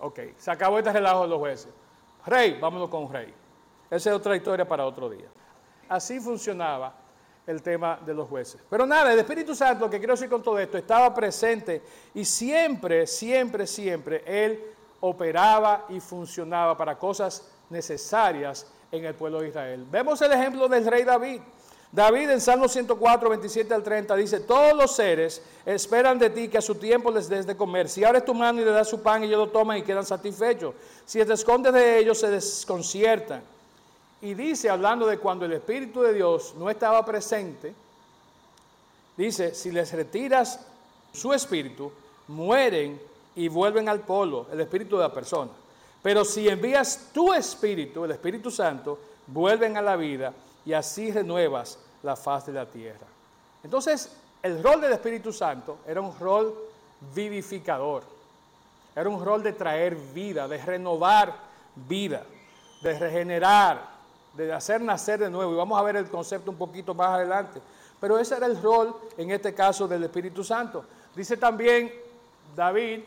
Ok, 0.00 0.18
se 0.36 0.50
acabó 0.50 0.78
este 0.78 0.92
relajo 0.92 1.22
de 1.22 1.28
los 1.28 1.38
jueces. 1.38 1.72
Rey, 2.26 2.58
vámonos 2.60 2.88
con 2.88 3.08
rey. 3.12 3.32
Esa 3.88 4.10
es 4.10 4.16
otra 4.16 4.34
historia 4.34 4.66
para 4.66 4.84
otro 4.84 5.08
día. 5.08 5.28
Así 5.88 6.18
funcionaba 6.18 6.92
el 7.46 7.62
tema 7.62 7.98
de 8.04 8.14
los 8.14 8.28
jueces. 8.28 8.60
Pero 8.70 8.86
nada, 8.86 9.12
el 9.12 9.18
Espíritu 9.18 9.54
Santo, 9.54 9.88
que 9.90 9.98
quiero 9.98 10.14
decir 10.14 10.28
con 10.28 10.42
todo 10.42 10.58
esto, 10.58 10.78
estaba 10.78 11.12
presente 11.14 11.82
y 12.14 12.24
siempre, 12.24 13.06
siempre, 13.06 13.66
siempre 13.66 14.22
Él 14.26 14.62
operaba 15.00 15.86
y 15.90 16.00
funcionaba 16.00 16.76
para 16.76 16.96
cosas 16.98 17.46
necesarias 17.68 18.66
en 18.90 19.04
el 19.04 19.14
pueblo 19.14 19.40
de 19.40 19.48
Israel. 19.48 19.86
Vemos 19.90 20.20
el 20.22 20.32
ejemplo 20.32 20.68
del 20.68 20.86
rey 20.86 21.04
David. 21.04 21.40
David 21.92 22.30
en 22.30 22.40
Salmo 22.40 22.66
104, 22.66 23.28
27 23.28 23.72
al 23.72 23.82
30 23.84 24.16
dice, 24.16 24.40
todos 24.40 24.74
los 24.74 24.96
seres 24.96 25.40
esperan 25.64 26.18
de 26.18 26.28
ti 26.28 26.48
que 26.48 26.58
a 26.58 26.62
su 26.62 26.74
tiempo 26.74 27.12
les 27.12 27.28
des 27.28 27.46
de 27.46 27.56
comer. 27.56 27.88
Si 27.88 28.02
abres 28.02 28.24
tu 28.24 28.34
mano 28.34 28.60
y 28.60 28.64
le 28.64 28.72
das 28.72 28.88
su 28.88 29.00
pan, 29.00 29.22
ellos 29.22 29.38
lo 29.38 29.48
toman 29.50 29.78
y 29.78 29.82
quedan 29.82 30.04
satisfechos. 30.04 30.74
Si 31.04 31.24
te 31.24 31.32
escondes 31.34 31.72
de 31.72 31.98
ellos, 31.98 32.18
se 32.18 32.30
desconciertan. 32.30 33.44
Y 34.22 34.34
dice, 34.34 34.70
hablando 34.70 35.06
de 35.06 35.18
cuando 35.18 35.44
el 35.44 35.52
Espíritu 35.52 36.02
de 36.02 36.14
Dios 36.14 36.54
no 36.56 36.70
estaba 36.70 37.04
presente, 37.04 37.74
dice, 39.16 39.54
si 39.54 39.70
les 39.70 39.92
retiras 39.92 40.60
su 41.12 41.32
espíritu, 41.32 41.92
mueren 42.28 43.00
y 43.36 43.48
vuelven 43.48 43.88
al 43.88 44.00
polo, 44.00 44.46
el 44.52 44.60
espíritu 44.60 44.96
de 44.96 45.02
la 45.02 45.12
persona. 45.12 45.50
Pero 46.02 46.24
si 46.24 46.48
envías 46.48 47.10
tu 47.12 47.32
espíritu, 47.32 48.04
el 48.04 48.10
Espíritu 48.10 48.50
Santo, 48.50 48.98
vuelven 49.26 49.76
a 49.76 49.82
la 49.82 49.96
vida 49.96 50.32
y 50.66 50.72
así 50.72 51.10
renuevas 51.10 51.78
la 52.02 52.16
faz 52.16 52.46
de 52.46 52.52
la 52.52 52.66
tierra. 52.66 53.06
Entonces, 53.62 54.10
el 54.42 54.62
rol 54.62 54.82
del 54.82 54.92
Espíritu 54.92 55.32
Santo 55.32 55.78
era 55.86 56.00
un 56.00 56.18
rol 56.18 56.54
vivificador, 57.14 58.02
era 58.94 59.08
un 59.08 59.24
rol 59.24 59.42
de 59.42 59.54
traer 59.54 59.94
vida, 59.94 60.46
de 60.46 60.58
renovar 60.58 61.34
vida, 61.74 62.24
de 62.82 62.98
regenerar, 62.98 63.93
de 64.36 64.52
hacer 64.52 64.80
nacer 64.80 65.20
de 65.20 65.30
nuevo. 65.30 65.52
Y 65.52 65.56
vamos 65.56 65.78
a 65.78 65.82
ver 65.82 65.96
el 65.96 66.08
concepto 66.08 66.50
un 66.50 66.56
poquito 66.56 66.94
más 66.94 67.08
adelante. 67.08 67.60
Pero 68.00 68.18
ese 68.18 68.36
era 68.36 68.46
el 68.46 68.60
rol, 68.60 68.94
en 69.16 69.30
este 69.30 69.54
caso, 69.54 69.88
del 69.88 70.04
Espíritu 70.04 70.44
Santo. 70.44 70.84
Dice 71.14 71.36
también 71.36 71.92
David 72.54 73.00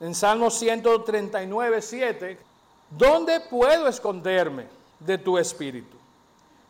en 0.00 0.14
Salmo 0.14 0.50
139, 0.50 1.82
7, 1.82 2.38
¿dónde 2.90 3.40
puedo 3.40 3.88
esconderme 3.88 4.66
de 5.00 5.18
tu 5.18 5.36
espíritu? 5.38 5.96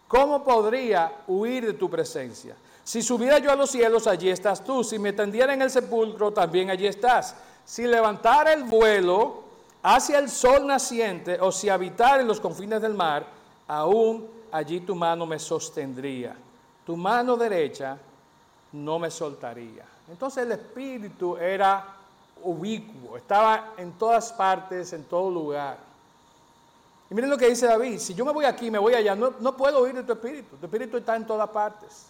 ¿Cómo 0.06 0.42
podría 0.42 1.12
huir 1.26 1.66
de 1.66 1.74
tu 1.74 1.90
presencia? 1.90 2.56
Si 2.82 3.02
subiera 3.02 3.38
yo 3.38 3.50
a 3.52 3.56
los 3.56 3.70
cielos, 3.70 4.06
allí 4.06 4.30
estás 4.30 4.64
tú. 4.64 4.82
Si 4.82 4.98
me 4.98 5.12
tendiera 5.12 5.52
en 5.52 5.60
el 5.60 5.70
sepulcro, 5.70 6.32
también 6.32 6.70
allí 6.70 6.86
estás. 6.86 7.36
Si 7.66 7.86
levantara 7.86 8.54
el 8.54 8.64
vuelo 8.64 9.42
hacia 9.82 10.18
el 10.18 10.30
sol 10.30 10.66
naciente, 10.66 11.38
o 11.38 11.52
si 11.52 11.68
habitara 11.68 12.22
en 12.22 12.28
los 12.28 12.40
confines 12.40 12.80
del 12.80 12.94
mar, 12.94 13.26
aún 13.68 14.28
allí 14.50 14.80
tu 14.80 14.94
mano 14.94 15.26
me 15.26 15.38
sostendría. 15.38 16.34
Tu 16.84 16.96
mano 16.96 17.36
derecha 17.36 17.98
no 18.72 18.98
me 18.98 19.10
soltaría. 19.10 19.84
Entonces 20.10 20.44
el 20.44 20.52
espíritu 20.52 21.36
era 21.36 21.96
ubicuo, 22.42 23.16
estaba 23.16 23.74
en 23.76 23.92
todas 23.92 24.32
partes, 24.32 24.92
en 24.92 25.04
todo 25.04 25.30
lugar. 25.30 25.78
Y 27.10 27.14
miren 27.14 27.30
lo 27.30 27.38
que 27.38 27.48
dice 27.48 27.66
David, 27.66 27.98
si 27.98 28.14
yo 28.14 28.24
me 28.24 28.32
voy 28.32 28.44
aquí, 28.44 28.70
me 28.70 28.78
voy 28.78 28.94
allá, 28.94 29.14
no, 29.14 29.34
no 29.40 29.56
puedo 29.56 29.80
oír 29.80 29.94
de 29.94 30.02
tu 30.02 30.12
espíritu, 30.12 30.56
tu 30.56 30.66
espíritu 30.66 30.96
está 30.96 31.16
en 31.16 31.26
todas 31.26 31.48
partes. 31.50 32.06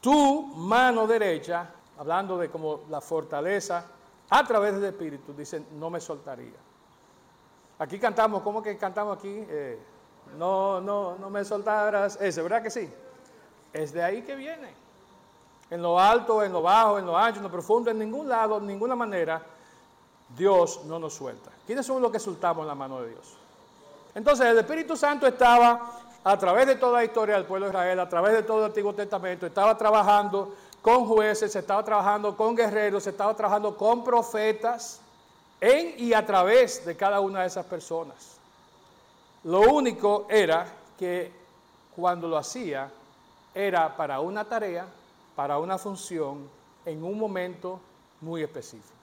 Tu 0.00 0.42
mano 0.56 1.06
derecha, 1.06 1.68
hablando 1.98 2.38
de 2.38 2.50
como 2.50 2.80
la 2.88 3.00
fortaleza 3.00 3.84
a 4.28 4.46
través 4.46 4.74
del 4.74 4.84
espíritu, 4.84 5.32
dice, 5.32 5.62
no 5.78 5.90
me 5.90 6.00
soltaría. 6.00 6.58
Aquí 7.78 7.98
cantamos, 7.98 8.42
¿cómo 8.42 8.62
que 8.62 8.76
cantamos 8.76 9.18
aquí? 9.18 9.44
Eh, 9.48 9.78
no, 10.38 10.80
no, 10.80 11.16
no 11.16 11.30
me 11.30 11.44
soltarás. 11.44 12.18
Ese, 12.20 12.42
¿verdad 12.42 12.62
que 12.62 12.70
sí? 12.70 12.88
Es 13.72 13.92
de 13.92 14.02
ahí 14.02 14.22
que 14.22 14.34
viene. 14.36 14.74
En 15.70 15.82
lo 15.82 15.98
alto, 15.98 16.42
en 16.42 16.52
lo 16.52 16.62
bajo, 16.62 16.98
en 16.98 17.06
lo 17.06 17.16
ancho, 17.16 17.38
en 17.38 17.44
lo 17.44 17.50
profundo, 17.50 17.90
en 17.90 17.98
ningún 17.98 18.28
lado, 18.28 18.58
en 18.58 18.66
ninguna 18.66 18.94
manera, 18.94 19.42
Dios 20.36 20.84
no 20.84 20.98
nos 20.98 21.14
suelta. 21.14 21.50
¿Quiénes 21.66 21.84
son 21.84 22.00
los 22.00 22.12
que 22.12 22.18
soltamos 22.18 22.66
la 22.66 22.74
mano 22.74 23.00
de 23.00 23.10
Dios? 23.10 23.34
Entonces, 24.14 24.46
el 24.46 24.58
Espíritu 24.58 24.96
Santo 24.96 25.26
estaba 25.26 25.92
a 26.24 26.38
través 26.38 26.66
de 26.66 26.76
toda 26.76 26.98
la 26.98 27.04
historia 27.04 27.36
del 27.36 27.44
pueblo 27.44 27.66
de 27.66 27.70
Israel, 27.70 28.00
a 28.00 28.08
través 28.08 28.32
de 28.32 28.42
todo 28.42 28.58
el 28.58 28.64
Antiguo 28.66 28.92
Testamento, 28.92 29.46
estaba 29.46 29.76
trabajando 29.76 30.54
con 30.82 31.06
jueces, 31.06 31.54
estaba 31.54 31.84
trabajando 31.84 32.36
con 32.36 32.56
guerreros, 32.56 33.06
estaba 33.06 33.34
trabajando 33.34 33.76
con 33.76 34.02
profetas, 34.02 35.00
en 35.60 35.94
y 35.98 36.12
a 36.12 36.24
través 36.24 36.84
de 36.84 36.96
cada 36.96 37.20
una 37.20 37.42
de 37.42 37.46
esas 37.46 37.66
personas. 37.66 38.35
Lo 39.46 39.60
único 39.60 40.26
era 40.28 40.66
que 40.98 41.30
cuando 41.94 42.26
lo 42.26 42.36
hacía 42.36 42.90
era 43.54 43.96
para 43.96 44.18
una 44.18 44.44
tarea, 44.44 44.86
para 45.36 45.58
una 45.58 45.78
función, 45.78 46.48
en 46.84 47.04
un 47.04 47.16
momento 47.16 47.78
muy 48.22 48.42
específico. 48.42 48.94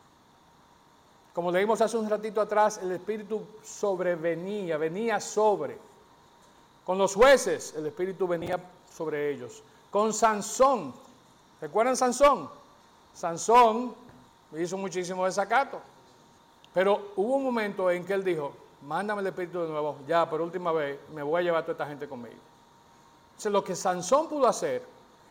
Como 1.34 1.50
leímos 1.50 1.80
hace 1.80 1.96
un 1.96 2.10
ratito 2.10 2.42
atrás, 2.42 2.78
el 2.84 2.92
Espíritu 2.92 3.42
sobrevenía, 3.64 4.78
venía 4.78 5.22
sobre. 5.22 5.78
Con 6.86 6.98
los 6.98 7.16
jueces, 7.16 7.74
el 7.78 7.86
Espíritu 7.86 8.28
venía 8.28 8.60
sobre 8.94 9.32
ellos. 9.32 9.64
Con 9.90 10.14
Sansón, 10.14 10.94
¿recuerdan 11.62 11.96
Sansón? 11.96 12.50
Sansón 13.14 13.96
hizo 14.60 14.78
muchísimo 14.78 15.26
desacato. 15.26 15.80
Pero 16.74 17.14
hubo 17.16 17.38
un 17.38 17.46
momento 17.46 17.90
en 17.90 18.06
que 18.06 18.14
él 18.14 18.26
dijo, 18.26 18.54
mándame 18.86 19.22
el 19.22 19.28
Espíritu 19.28 19.62
de 19.62 19.70
nuevo, 19.70 19.98
ya 20.08 20.30
por 20.30 20.42
última 20.42 20.72
vez 20.72 21.00
me 21.14 21.24
voy 21.24 21.42
a 21.42 21.44
llevar 21.44 21.62
a 21.62 21.66
toda 21.66 21.74
esta 21.74 21.88
gente 21.88 22.08
conmigo. 22.08 22.36
Entonces 23.32 23.52
lo 23.52 23.64
que 23.64 23.76
Sansón 23.76 24.30
pudo 24.30 24.48
hacer 24.48 24.84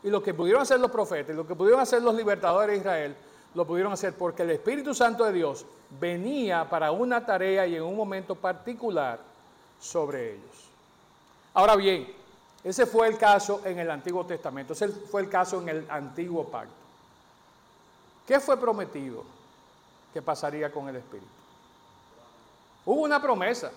y 0.02 0.10
lo 0.10 0.22
que 0.22 0.34
pudieron 0.34 0.62
hacer 0.62 0.80
los 0.80 0.90
profetas 0.90 1.34
y 1.34 1.36
lo 1.36 1.46
que 1.46 1.54
pudieron 1.54 1.80
hacer 1.80 2.02
los 2.02 2.14
libertadores 2.14 2.74
de 2.74 2.80
Israel, 2.80 3.16
lo 3.54 3.66
pudieron 3.66 3.92
hacer 3.92 4.14
porque 4.14 4.42
el 4.42 4.50
Espíritu 4.50 4.94
Santo 4.94 5.24
de 5.24 5.32
Dios 5.32 5.66
venía 6.00 6.68
para 6.68 6.90
una 6.90 7.24
tarea 7.24 7.66
y 7.66 7.76
en 7.76 7.82
un 7.82 7.96
momento 7.96 8.34
particular 8.34 9.20
sobre 9.78 10.34
ellos. 10.34 10.70
Ahora 11.54 11.76
bien, 11.76 12.12
ese 12.64 12.86
fue 12.86 13.08
el 13.08 13.18
caso 13.18 13.60
en 13.64 13.78
el 13.78 13.90
Antiguo 13.90 14.24
Testamento, 14.24 14.72
ese 14.72 14.88
fue 14.88 15.22
el 15.22 15.28
caso 15.28 15.60
en 15.60 15.68
el 15.68 15.86
Antiguo 15.90 16.44
Pacto. 16.44 16.72
¿Qué 18.26 18.40
fue 18.40 18.56
prometido? 18.56 19.24
que 20.12 20.22
pasaría 20.22 20.70
con 20.70 20.88
el 20.88 20.96
Espíritu. 20.96 21.41
Hubo 22.84 23.02
una 23.02 23.20
promesa. 23.20 23.70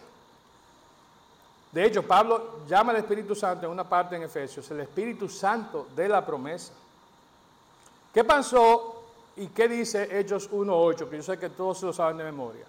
De 1.71 1.85
hecho, 1.85 2.03
Pablo 2.03 2.59
llama 2.67 2.91
al 2.91 2.99
Espíritu 2.99 3.35
Santo 3.35 3.65
en 3.65 3.71
una 3.71 3.83
parte 3.83 4.15
en 4.15 4.23
Efesios, 4.23 4.69
el 4.71 4.79
Espíritu 4.79 5.27
Santo 5.27 5.87
de 5.95 6.07
la 6.07 6.25
promesa. 6.25 6.73
¿Qué 8.13 8.23
pasó 8.23 9.03
y 9.35 9.47
qué 9.47 9.67
dice 9.67 10.19
Hechos 10.19 10.49
1.8? 10.49 11.09
Que 11.09 11.17
yo 11.17 11.23
sé 11.23 11.37
que 11.37 11.49
todos 11.49 11.81
lo 11.83 11.91
saben 11.91 12.17
de 12.17 12.23
memoria. 12.23 12.65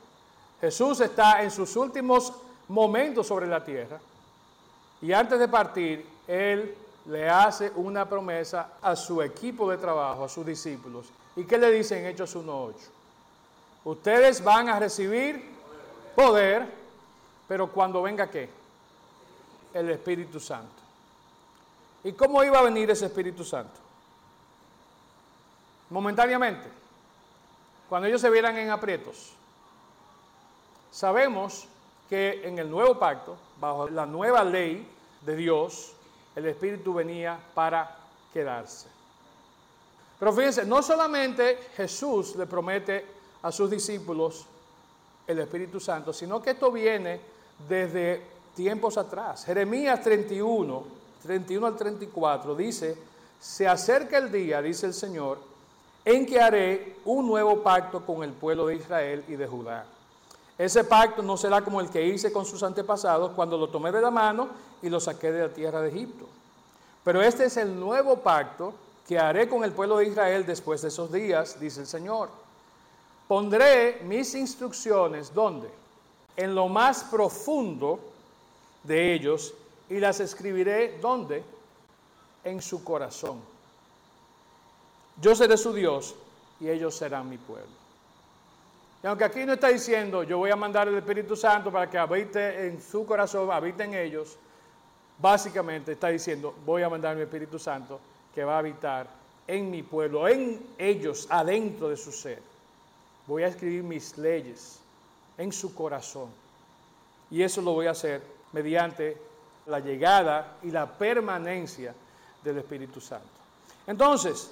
Jesús 0.61 1.01
está 1.01 1.43
en 1.43 1.51
sus 1.51 1.77
últimos 1.77 2.33
momentos 2.69 3.27
sobre 3.27 3.47
la 3.47 3.65
tierra 3.65 4.01
y 5.01 5.13
antes 5.13 5.39
de 5.39 5.49
partir, 5.49 6.05
Él 6.27 6.75
le 7.07 7.29
hace 7.29 7.71
una 7.77 8.09
promesa 8.09 8.73
a 8.83 8.97
su 8.97 9.23
equipo 9.23 9.71
de 9.71 9.77
trabajo, 9.77 10.25
a 10.25 10.29
sus 10.29 10.45
discípulos. 10.45 11.07
¿Y 11.37 11.45
qué 11.45 11.59
le 11.59 11.71
dice 11.71 11.99
en 11.99 12.07
Hechos 12.07 12.35
1.8? 12.35 12.75
Ustedes 13.85 14.43
van 14.43 14.69
a 14.69 14.81
recibir 14.81 15.56
poder, 16.17 16.67
pero 17.47 17.71
cuando 17.71 18.03
venga 18.03 18.29
qué? 18.29 18.49
El 19.75 19.91
Espíritu 19.91 20.41
Santo. 20.41 20.83
¿Y 22.03 22.13
cómo 22.13 22.43
iba 22.43 22.59
a 22.59 22.63
venir 22.63 22.91
ese 22.91 23.07
Espíritu 23.07 23.45
Santo? 23.45 23.79
Momentáneamente, 25.91 26.69
cuando 27.89 28.09
ellos 28.09 28.21
se 28.21 28.31
vieran 28.31 28.57
en 28.57 28.71
aprietos. 28.71 29.35
Sabemos 30.91 31.69
que 32.09 32.41
en 32.45 32.59
el 32.59 32.71
nuevo 32.71 32.99
pacto, 32.99 33.37
bajo 33.61 33.89
la 33.89 34.07
nueva 34.07 34.43
ley 34.43 34.89
de 35.21 35.37
Dios, 35.37 35.93
el 36.35 36.47
Espíritu 36.47 36.95
venía 36.95 37.39
para 37.55 37.97
quedarse. 38.33 38.89
Pero 40.19 40.33
fíjense, 40.33 40.65
no 40.65 40.83
solamente 40.83 41.71
Jesús 41.77 42.35
le 42.37 42.47
promete 42.47 43.05
a 43.43 43.53
sus 43.53 43.71
discípulos 43.71 44.47
el 45.27 45.39
Espíritu 45.41 45.81
Santo, 45.81 46.13
sino 46.13 46.41
que 46.41 46.51
esto 46.51 46.71
viene 46.71 47.21
desde 47.69 48.23
tiempos 48.55 48.97
atrás. 48.97 49.45
Jeremías 49.45 50.01
31, 50.03 50.85
31 51.23 51.67
al 51.67 51.77
34 51.77 52.55
dice, 52.55 52.97
se 53.41 53.67
acerca 53.67 54.19
el 54.19 54.31
día, 54.31 54.63
dice 54.63 54.87
el 54.87 54.95
Señor, 54.95 55.39
en 56.05 56.25
que 56.25 56.41
haré 56.41 56.97
un 57.05 57.27
nuevo 57.27 57.63
pacto 57.63 58.05
con 58.05 58.23
el 58.23 58.33
pueblo 58.33 58.67
de 58.67 58.77
Israel 58.77 59.25
y 59.29 59.35
de 59.35 59.47
Judá. 59.47 59.85
Ese 60.57 60.85
pacto 60.85 61.23
no 61.23 61.37
será 61.37 61.63
como 61.63 61.81
el 61.81 61.91
que 61.91 62.07
hice 62.07 62.33
con 62.33 62.47
sus 62.47 62.63
antepasados 62.63 63.33
cuando 63.33 63.59
lo 63.59 63.69
tomé 63.69 63.93
de 63.93 64.01
la 64.01 64.11
mano 64.11 64.49
y 64.81 64.89
lo 64.89 65.01
saqué 65.01 65.31
de 65.33 65.49
la 65.49 65.53
tierra 65.53 65.83
de 65.83 65.91
Egipto. 65.91 66.27
Pero 67.05 67.21
este 67.21 67.45
es 67.45 67.57
el 67.57 67.79
nuevo 67.79 68.19
pacto 68.19 68.73
que 69.07 69.19
haré 69.19 69.49
con 69.49 69.65
el 69.65 69.73
pueblo 69.73 69.99
de 69.99 70.07
Israel 70.07 70.47
después 70.47 70.83
de 70.83 70.89
esos 70.89 71.13
días, 71.13 71.61
dice 71.61 71.81
el 71.81 71.87
Señor 71.87 72.46
Pondré 73.29 74.03
mis 74.05 74.35
instrucciones, 74.35 75.35
¿dónde? 75.35 75.69
En 76.37 76.55
lo 76.55 76.69
más 76.69 77.05
profundo 77.05 77.99
de 78.85 79.15
ellos 79.15 79.53
y 79.89 79.99
las 79.99 80.21
escribiré, 80.21 80.99
¿dónde? 81.01 81.43
En 82.45 82.63
su 82.63 82.85
corazón. 82.85 83.41
Yo 85.21 85.35
seré 85.35 85.57
su 85.57 85.73
Dios 85.73 86.15
y 86.61 86.69
ellos 86.69 86.95
serán 86.95 87.29
mi 87.29 87.39
pueblo. 87.39 87.67
Y 89.03 89.07
aunque 89.07 89.25
aquí 89.25 89.45
no 89.45 89.55
está 89.55 89.69
diciendo, 89.69 90.23
yo 90.23 90.39
voy 90.39 90.51
a 90.51 90.57
mandar 90.57 90.87
el 90.87 90.97
Espíritu 90.97 91.35
Santo 91.35 91.73
para 91.73 91.91
que 91.91 91.99
habite 91.99 92.69
en 92.69 92.81
su 92.81 93.05
corazón, 93.05 93.51
habite 93.51 93.85
en 93.85 93.95
ellos, 93.95 94.37
básicamente 95.19 95.93
está 95.93 96.09
diciendo, 96.09 96.55
voy 96.65 96.83
a 96.83 96.89
mandar 96.89 97.17
mi 97.17 97.23
Espíritu 97.23 97.59
Santo 97.59 97.99
que 98.35 98.45
va 98.45 98.55
a 98.55 98.59
habitar 98.59 99.09
en 99.49 99.71
mi 99.71 99.83
pueblo, 99.83 100.29
en 100.29 100.61
ellos, 100.79 101.27
adentro 101.31 101.89
de 101.89 101.97
su 101.97 102.13
ser 102.13 102.56
voy 103.27 103.43
a 103.43 103.49
escribir 103.49 103.83
mis 103.83 104.17
leyes 104.17 104.81
en 105.39 105.53
su 105.53 105.75
corazón. 105.75 106.29
Y 107.31 107.43
eso 107.43 107.61
lo 107.61 107.73
voy 107.73 107.87
a 107.87 107.91
hacer 107.91 108.23
mediante 108.53 109.17
la 109.67 109.81
llegada 109.81 110.57
y 110.63 110.71
la 110.71 110.87
permanencia 110.87 111.95
del 112.43 112.59
Espíritu 112.59 113.01
Santo. 113.01 113.27
Entonces, 113.87 114.51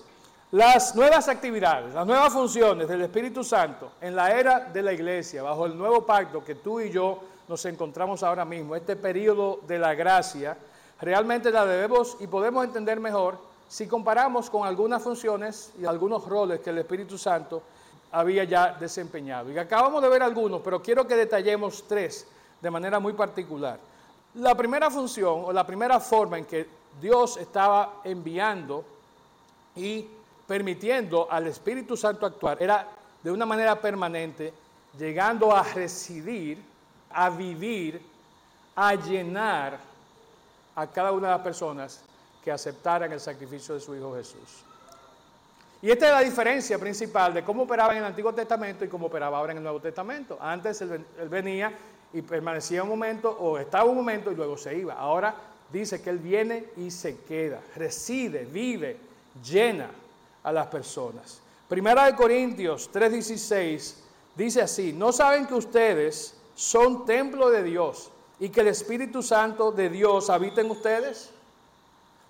las 0.51 0.95
nuevas 0.95 1.29
actividades, 1.29 1.95
las 1.95 2.07
nuevas 2.07 2.33
funciones 2.33 2.89
del 2.89 3.03
Espíritu 3.03 3.43
Santo 3.43 3.93
en 4.01 4.15
la 4.15 4.33
era 4.33 4.61
de 4.61 4.83
la 4.83 4.93
iglesia, 4.93 5.43
bajo 5.43 5.67
el 5.67 5.77
nuevo 5.77 6.05
pacto 6.05 6.45
que 6.45 6.57
tú 6.57 6.81
y 6.81 6.91
yo 6.91 7.21
nos 7.49 7.65
encontramos 7.65 8.23
ahora 8.23 8.45
mismo, 8.45 8.77
este 8.77 8.97
periodo 8.97 9.61
de 9.67 9.79
la 9.79 9.95
gracia, 9.95 10.57
realmente 11.01 11.51
la 11.51 11.67
debemos 11.67 12.17
y 12.21 12.27
podemos 12.27 12.65
entender 12.65 13.01
mejor 13.01 13.39
si 13.69 13.87
comparamos 13.87 14.51
con 14.51 14.67
algunas 14.67 15.03
funciones 15.03 15.73
y 15.81 15.85
algunos 15.85 16.27
roles 16.27 16.61
que 16.61 16.71
el 16.71 16.79
Espíritu 16.79 17.19
Santo 17.19 17.63
había 18.15 18.45
ya 18.45 18.73
desempeñado. 18.73 19.51
Y 19.51 19.59
acabamos 19.59 20.03
de 20.03 20.09
ver 20.09 20.23
algunos, 20.23 20.61
pero 20.63 20.83
quiero 20.83 21.07
que 21.07 21.17
detallemos 21.17 21.85
tres 21.87 22.27
de 22.61 22.71
manera 22.71 22.99
muy 22.99 23.13
particular. 23.13 23.79
La 24.35 24.55
primera 24.55 24.91
función 24.91 25.43
o 25.45 25.53
la 25.53 25.67
primera 25.67 26.01
forma 26.01 26.39
en 26.39 26.45
que 26.45 26.67
Dios 27.01 27.37
estaba 27.37 28.01
enviando 28.05 28.85
y 29.77 30.07
permitiendo 30.47 31.27
al 31.31 31.47
Espíritu 31.47 31.97
Santo 31.97 32.27
actuar 32.27 32.63
era 32.63 32.87
de 33.23 33.31
una 33.31 33.47
manera 33.47 33.81
permanente, 33.81 34.53
llegando 34.99 35.55
a 35.55 35.63
residir 35.63 36.59
a 37.15 37.31
vivir, 37.31 38.03
a 38.75 38.95
llenar 38.97 39.79
a 40.75 40.87
cada 40.89 41.13
una 41.13 41.29
de 41.29 41.35
las 41.35 41.43
personas 41.43 42.01
que 42.43 42.51
aceptaran 42.51 43.11
el 43.13 43.21
sacrificio 43.21 43.75
de 43.75 43.81
su 43.81 43.95
Hijo 43.95 44.15
Jesús. 44.15 44.65
Y 45.85 45.91
esta 45.91 46.07
es 46.07 46.13
la 46.13 46.21
diferencia 46.21 46.79
principal 46.79 47.35
de 47.35 47.45
cómo 47.45 47.65
operaba 47.65 47.93
en 47.93 47.99
el 47.99 48.07
Antiguo 48.07 48.33
Testamento 48.33 48.87
y 48.87 48.89
cómo 48.89 49.09
operaba 49.09 49.37
ahora 49.37 49.53
en 49.53 49.59
el 49.59 49.65
Nuevo 49.65 49.81
Testamento. 49.81 50.39
Antes 50.41 50.81
él, 50.81 51.05
venía 51.29 51.75
y 52.15 52.23
permanecía 52.23 52.83
un 52.83 52.89
momento 52.89 53.31
o 53.31 53.59
estaba 53.59 53.85
un 53.85 53.97
momento 53.97 54.33
y 54.33 54.35
luego 54.35 54.57
se 54.57 54.75
iba. 54.75 54.95
Ahora 54.95 55.35
dice 55.71 56.01
que 56.01 56.09
él 56.09 56.21
viene 56.21 56.71
y 56.79 56.91
se 56.91 57.19
queda, 57.19 57.61
reside, 57.77 58.47
vive, 58.47 58.97
llena 59.47 59.91
a 60.43 60.53
las 60.53 60.69
personas. 60.69 61.43
Primera 61.69 62.07
de 62.07 62.15
Corintios 62.15 62.91
3:16 62.91 63.95
dice 64.37 64.63
así, 64.63 64.95
¿no 64.95 65.13
saben 65.13 65.47
que 65.47 65.53
ustedes 65.53 66.35
son 66.55 67.05
templo 67.05 67.51
de 67.51 67.63
Dios 67.63 68.11
y 68.41 68.49
que 68.49 68.63
el 68.63 68.69
Espíritu 68.69 69.23
Santo 69.23 69.71
de 69.71 69.91
Dios 69.91 70.31
habita 70.31 70.63
en 70.63 70.71
ustedes? 70.71 71.29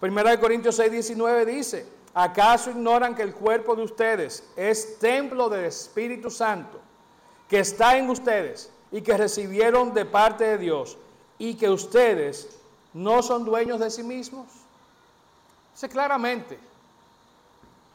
Primera 0.00 0.32
de 0.32 0.40
Corintios 0.40 0.76
6:19 0.76 1.44
dice, 1.44 1.93
¿acaso 2.14 2.70
ignoran 2.70 3.14
que 3.14 3.22
el 3.22 3.34
cuerpo 3.34 3.74
de 3.74 3.82
ustedes 3.82 4.44
es 4.56 4.98
templo 4.98 5.48
del 5.48 5.64
Espíritu 5.66 6.30
Santo 6.30 6.80
que 7.48 7.60
está 7.60 7.98
en 7.98 8.08
ustedes 8.08 8.70
y 8.90 9.02
que 9.02 9.16
recibieron 9.16 9.92
de 9.92 10.04
parte 10.04 10.44
de 10.44 10.58
Dios 10.58 10.96
y 11.38 11.54
que 11.54 11.68
ustedes 11.68 12.48
no 12.92 13.22
son 13.22 13.44
dueños 13.44 13.80
de 13.80 13.90
sí 13.90 14.02
mismos? 14.02 14.46
Dice 15.72 15.88
claramente, 15.88 16.58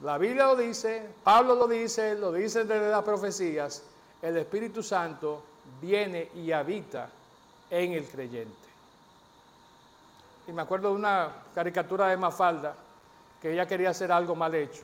la 0.01 0.17
Biblia 0.17 0.45
lo 0.45 0.55
dice, 0.55 1.10
Pablo 1.23 1.55
lo 1.55 1.67
dice, 1.67 2.15
lo 2.15 2.32
dice 2.32 2.65
desde 2.65 2.89
las 2.89 3.03
profecías, 3.03 3.84
el 4.21 4.38
Espíritu 4.38 4.84
Santo 4.84 5.41
viene 5.82 6.29
y 6.36 6.51
habita 6.51 7.10
en 7.69 7.93
el 7.93 8.05
creyente. 8.05 8.69
Y 10.47 10.51
me 10.51 10.62
acuerdo 10.62 10.89
de 10.89 10.95
una 10.95 11.29
caricatura 11.53 12.08
de 12.08 12.17
Mafalda, 12.17 12.75
que 13.41 13.54
ella 13.54 13.67
quería 13.67 13.89
hacer 13.89 14.12
algo 14.12 14.36
mal 14.36 14.54
hecho. 14.56 14.84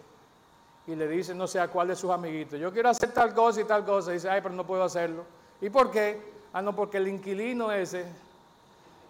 Y 0.88 0.96
le 0.96 1.08
dice, 1.08 1.34
no 1.34 1.48
sé 1.48 1.60
a 1.60 1.68
cuál 1.68 1.88
de 1.88 1.96
sus 1.96 2.12
amiguitos, 2.12 2.60
yo 2.60 2.72
quiero 2.72 2.89
hacer 2.89 3.12
tal 3.12 3.34
cosa 3.34 3.62
y 3.62 3.65
tal 3.65 3.86
cosa. 3.86 4.12
Y 4.12 4.15
dice, 4.15 4.30
ay, 4.30 4.41
pero 4.41 4.54
no 4.54 4.65
puedo 4.65 4.84
hacerlo. 4.84 5.26
¿Y 5.62 5.70
por 5.70 5.91
qué? 5.91 6.22
Ah, 6.54 6.62
no, 6.62 6.76
porque 6.76 6.98
el 6.98 7.08
inquilino 7.08 7.72
ese, 7.72 8.06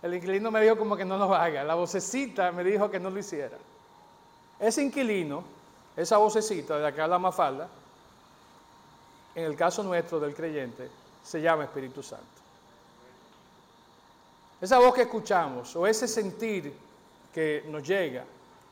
el 0.02 0.14
inquilino 0.14 0.52
me 0.52 0.62
dijo 0.62 0.78
como 0.78 0.96
que 0.96 1.06
no 1.06 1.18
lo 1.18 1.36
haga. 1.36 1.64
La 1.64 1.76
vocecita 1.76 2.52
me 2.52 2.64
dijo 2.64 2.90
que 2.90 3.00
no 3.00 3.10
lo 3.10 3.20
hiciera. 3.20 3.58
Ese 4.60 4.82
inquilino 4.82 5.56
esa 5.96 6.18
vocecita 6.18 6.76
de 6.76 6.84
la 6.84 6.92
que 6.94 7.02
habla 7.02 7.18
Mafalda, 7.18 7.70
en 9.34 9.46
el 9.46 9.56
caso 9.56 9.82
nuestro 9.84 10.20
del 10.20 10.36
creyente, 10.36 10.90
se 11.24 11.42
llama 11.42 11.64
Espíritu 11.64 12.04
Santo. 12.04 12.26
Esa 14.60 14.80
voz 14.80 14.94
que 14.94 15.04
escuchamos 15.04 15.76
o 15.76 15.88
ese 15.88 16.08
sentir 16.08 16.74
que 17.34 17.64
nos 17.68 17.84
llega 17.88 18.26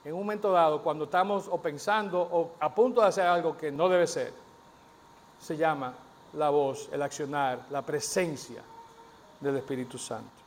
en 0.05 0.13
un 0.13 0.19
momento 0.19 0.51
dado 0.51 0.81
cuando 0.81 1.05
estamos 1.05 1.47
o 1.49 1.57
pensando 1.61 2.21
o 2.21 2.51
a 2.59 2.73
punto 2.73 3.01
de 3.01 3.07
hacer 3.07 3.25
algo 3.25 3.57
que 3.57 3.71
no 3.71 3.87
debe 3.87 4.07
ser, 4.07 4.33
se 5.39 5.57
llama 5.57 5.93
la 6.33 6.49
voz, 6.49 6.89
el 6.91 7.01
accionar, 7.01 7.65
la 7.69 7.81
presencia 7.81 8.61
del 9.39 9.57
Espíritu 9.57 9.97
Santo. 9.97 10.43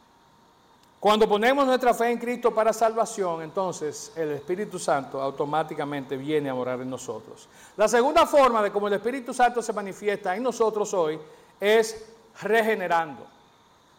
Cuando 0.98 1.28
ponemos 1.28 1.66
nuestra 1.66 1.94
fe 1.94 2.10
en 2.10 2.18
Cristo 2.18 2.54
para 2.54 2.72
salvación, 2.72 3.42
entonces 3.42 4.12
el 4.16 4.32
Espíritu 4.32 4.78
Santo 4.78 5.20
automáticamente 5.20 6.16
viene 6.16 6.48
a 6.48 6.54
morar 6.54 6.80
en 6.80 6.90
nosotros. 6.90 7.48
La 7.76 7.86
segunda 7.86 8.26
forma 8.26 8.62
de 8.62 8.72
cómo 8.72 8.88
el 8.88 8.94
Espíritu 8.94 9.32
Santo 9.34 9.62
se 9.62 9.72
manifiesta 9.72 10.34
en 10.34 10.42
nosotros 10.42 10.92
hoy 10.94 11.18
es 11.60 12.06
regenerando, 12.42 13.24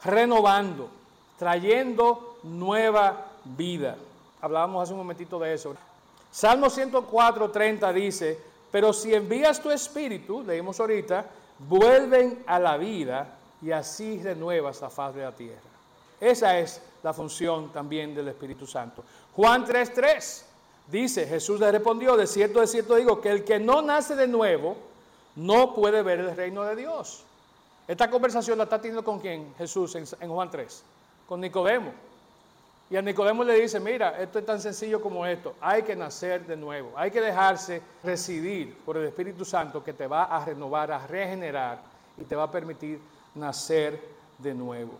renovando, 0.03 0.89
trayendo 1.37 2.39
nueva 2.43 3.27
vida. 3.45 3.95
Hablábamos 4.41 4.83
hace 4.83 4.93
un 4.93 4.99
momentito 4.99 5.39
de 5.39 5.53
eso. 5.53 5.75
Salmo 6.31 6.69
104, 6.69 7.49
30 7.49 7.93
dice, 7.93 8.39
pero 8.71 8.93
si 8.93 9.13
envías 9.13 9.61
tu 9.61 9.71
espíritu, 9.71 10.43
leímos 10.43 10.79
ahorita, 10.79 11.25
vuelven 11.59 12.43
a 12.45 12.59
la 12.59 12.77
vida 12.77 13.37
y 13.61 13.71
así 13.71 14.21
renuevas 14.21 14.81
la 14.81 14.89
faz 14.89 15.15
de 15.15 15.23
la 15.23 15.31
tierra. 15.31 15.61
Esa 16.19 16.59
es 16.59 16.81
la 17.03 17.13
función 17.13 17.71
también 17.71 18.13
del 18.13 18.27
Espíritu 18.27 18.65
Santo. 18.65 19.03
Juan 19.35 19.65
3:3 19.65 20.43
dice, 20.87 21.27
Jesús 21.27 21.59
le 21.59 21.71
respondió, 21.71 22.17
de 22.17 22.27
cierto, 22.27 22.59
de 22.59 22.67
cierto 22.67 22.95
digo, 22.95 23.21
que 23.21 23.29
el 23.29 23.43
que 23.43 23.59
no 23.59 23.81
nace 23.81 24.15
de 24.15 24.27
nuevo 24.27 24.77
no 25.35 25.73
puede 25.73 26.01
ver 26.01 26.19
el 26.19 26.35
reino 26.35 26.63
de 26.63 26.75
Dios. 26.75 27.23
Esta 27.87 28.09
conversación 28.09 28.57
la 28.57 28.65
está 28.65 28.81
teniendo 28.81 29.03
con 29.03 29.19
quién? 29.19 29.53
Jesús 29.57 29.95
en, 29.95 30.29
Juan 30.29 30.49
3, 30.49 30.83
con 31.27 31.39
Nicodemo. 31.39 31.93
Y 32.89 32.95
a 32.95 33.01
Nicodemo 33.01 33.43
le 33.43 33.59
dice, 33.59 33.81
mira, 33.81 34.17
esto 34.21 34.39
es 34.39 34.45
tan 34.45 34.61
sencillo 34.61 35.01
como 35.01 35.25
esto, 35.25 35.55
hay 35.59 35.83
que 35.83 35.93
nacer 35.93 36.45
de 36.45 36.55
nuevo, 36.55 36.93
hay 36.95 37.11
que 37.11 37.19
dejarse 37.19 37.81
residir 38.01 38.77
por 38.85 38.95
el 38.95 39.05
Espíritu 39.05 39.43
Santo 39.43 39.83
que 39.83 39.91
te 39.91 40.07
va 40.07 40.23
a 40.23 40.45
renovar, 40.45 40.91
a 40.91 41.05
regenerar 41.05 41.79
y 42.17 42.23
te 42.23 42.35
va 42.35 42.43
a 42.43 42.51
permitir 42.51 42.99
nacer 43.35 43.99
de 44.37 44.53
nuevo. 44.53 44.93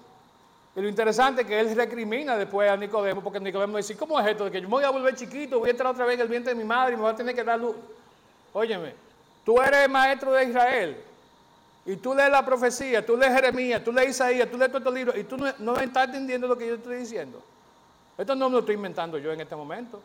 Y 0.76 0.82
lo 0.82 0.90
interesante 0.90 1.42
es 1.42 1.48
que 1.48 1.60
él 1.60 1.74
recrimina 1.76 2.36
después 2.36 2.70
a 2.70 2.76
Nicodemo, 2.76 3.24
porque 3.24 3.40
Nicodemo 3.40 3.78
dice, 3.78 3.96
¿cómo 3.96 4.20
es 4.20 4.28
esto? 4.28 4.46
De 4.46 4.52
que 4.52 4.62
yo 4.62 4.68
me 4.68 4.76
voy 4.76 4.84
a 4.84 4.90
volver 4.90 5.16
chiquito, 5.16 5.60
voy 5.60 5.70
a 5.70 5.72
entrar 5.72 5.92
otra 5.92 6.06
vez 6.06 6.16
en 6.16 6.22
el 6.22 6.28
vientre 6.28 6.54
de 6.54 6.60
mi 6.60 6.66
madre 6.66 6.94
y 6.94 6.96
me 6.98 7.04
voy 7.04 7.14
a 7.14 7.16
tener 7.16 7.34
que 7.34 7.44
dar 7.44 7.58
luz. 7.58 7.76
Óyeme, 8.52 8.94
tú 9.46 9.62
eres 9.62 9.90
maestro 9.90 10.34
de 10.34 10.44
Israel 10.44 10.98
y 11.86 11.96
tú 11.96 12.14
lees 12.14 12.30
la 12.30 12.46
profecía, 12.46 13.04
tú 13.06 13.16
lees 13.16 13.34
Jeremías, 13.34 13.82
tú 13.82 13.94
lees 13.94 14.10
Isaías, 14.10 14.52
tú 14.52 14.58
lees 14.58 14.70
todos 14.70 14.82
estos 14.82 14.94
libros 14.94 15.18
y 15.18 15.24
tú 15.24 15.38
no 15.38 15.78
estás 15.78 16.06
entendiendo 16.08 16.48
lo 16.48 16.58
que 16.58 16.68
yo 16.68 16.76
estoy 16.76 16.98
diciendo. 16.98 17.42
Esto 18.18 18.36
no 18.36 18.50
me 18.50 18.54
lo 18.54 18.60
estoy 18.60 18.76
inventando 18.76 19.18
yo 19.18 19.32
en 19.32 19.42
este 19.42 19.56
momento. 19.56 20.02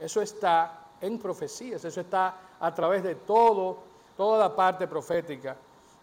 Eso 0.00 0.20
está 0.20 0.86
en 1.00 1.18
profecías, 1.18 1.84
eso 1.84 2.00
está 2.00 2.36
a 2.58 2.74
través 2.74 3.02
de 3.02 3.14
todo, 3.14 3.78
toda 4.16 4.38
la 4.38 4.54
parte 4.54 4.86
profética 4.86 5.56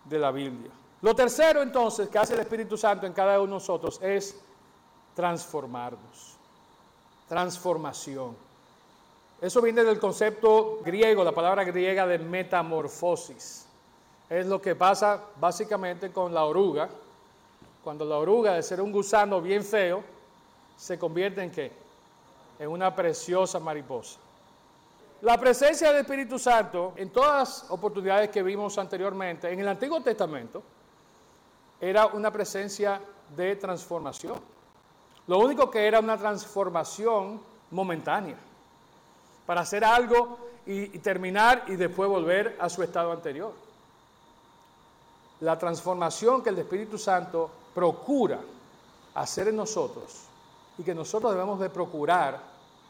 de 0.06 0.20
la 0.20 0.32
Biblia. 0.32 0.72
Lo 1.02 1.14
tercero 1.14 1.62
entonces 1.62 2.10
que 2.10 2.18
hace 2.18 2.34
el 2.34 2.40
Espíritu 2.40 2.78
Santo 2.78 3.06
en 3.06 3.14
cada 3.14 3.36
uno 3.40 3.48
de 3.48 3.54
nosotros 3.54 4.00
es 4.02 4.40
transformarnos. 5.14 6.36
Transformación. 7.28 8.36
Eso 9.42 9.62
viene 9.62 9.84
del 9.84 10.00
concepto 10.00 10.80
griego, 10.84 11.24
la 11.24 11.34
palabra 11.34 11.64
griega 11.64 12.08
de 12.08 12.20
metamorfosis. 12.20 13.68
Es 14.30 14.46
lo 14.48 14.62
que 14.62 14.76
pasa 14.76 15.22
básicamente 15.40 16.12
con 16.12 16.34
la 16.34 16.46
oruga. 16.46 16.90
Cuando 17.84 18.06
la 18.06 18.18
oruga, 18.18 18.54
de 18.54 18.64
ser 18.64 18.82
un 18.82 18.92
gusano 18.92 19.42
bien 19.42 19.64
feo, 19.64 20.04
se 20.78 21.00
convierte 21.00 21.42
en 21.44 21.52
qué? 21.52 21.72
En 22.60 22.70
una 22.70 22.94
preciosa 22.96 23.60
mariposa. 23.60 24.20
La 25.22 25.38
presencia 25.38 25.90
del 25.90 26.02
Espíritu 26.02 26.38
Santo, 26.38 26.94
en 26.98 27.10
todas 27.10 27.62
las 27.62 27.72
oportunidades 27.72 28.30
que 28.30 28.44
vimos 28.44 28.78
anteriormente, 28.78 29.52
en 29.52 29.60
el 29.60 29.68
Antiguo 29.68 30.02
Testamento, 30.02 30.62
era 31.80 32.08
una 32.08 32.32
presencia 32.32 33.02
de 33.36 33.56
transformación. 33.56 34.40
Lo 35.28 35.40
único 35.40 35.72
que 35.72 35.88
era 35.88 36.00
una 36.00 36.18
transformación 36.18 37.42
momentánea, 37.72 38.38
para 39.46 39.62
hacer 39.62 39.84
algo 39.84 40.38
y, 40.66 40.88
terminar 41.00 41.64
y 41.68 41.76
después 41.76 42.10
volver 42.10 42.58
a 42.60 42.70
su 42.70 42.84
estado 42.84 43.12
anterior. 43.12 43.54
La 45.42 45.58
transformación 45.58 46.44
que 46.44 46.50
el 46.50 46.60
Espíritu 46.60 46.98
Santo 46.98 47.50
procura 47.74 48.40
hacer 49.14 49.48
en 49.48 49.56
nosotros 49.56 50.25
y 50.78 50.84
que 50.84 50.96
nosotros 50.96 51.32
debemos 51.32 51.60
de 51.60 51.70
procurar 51.70 52.40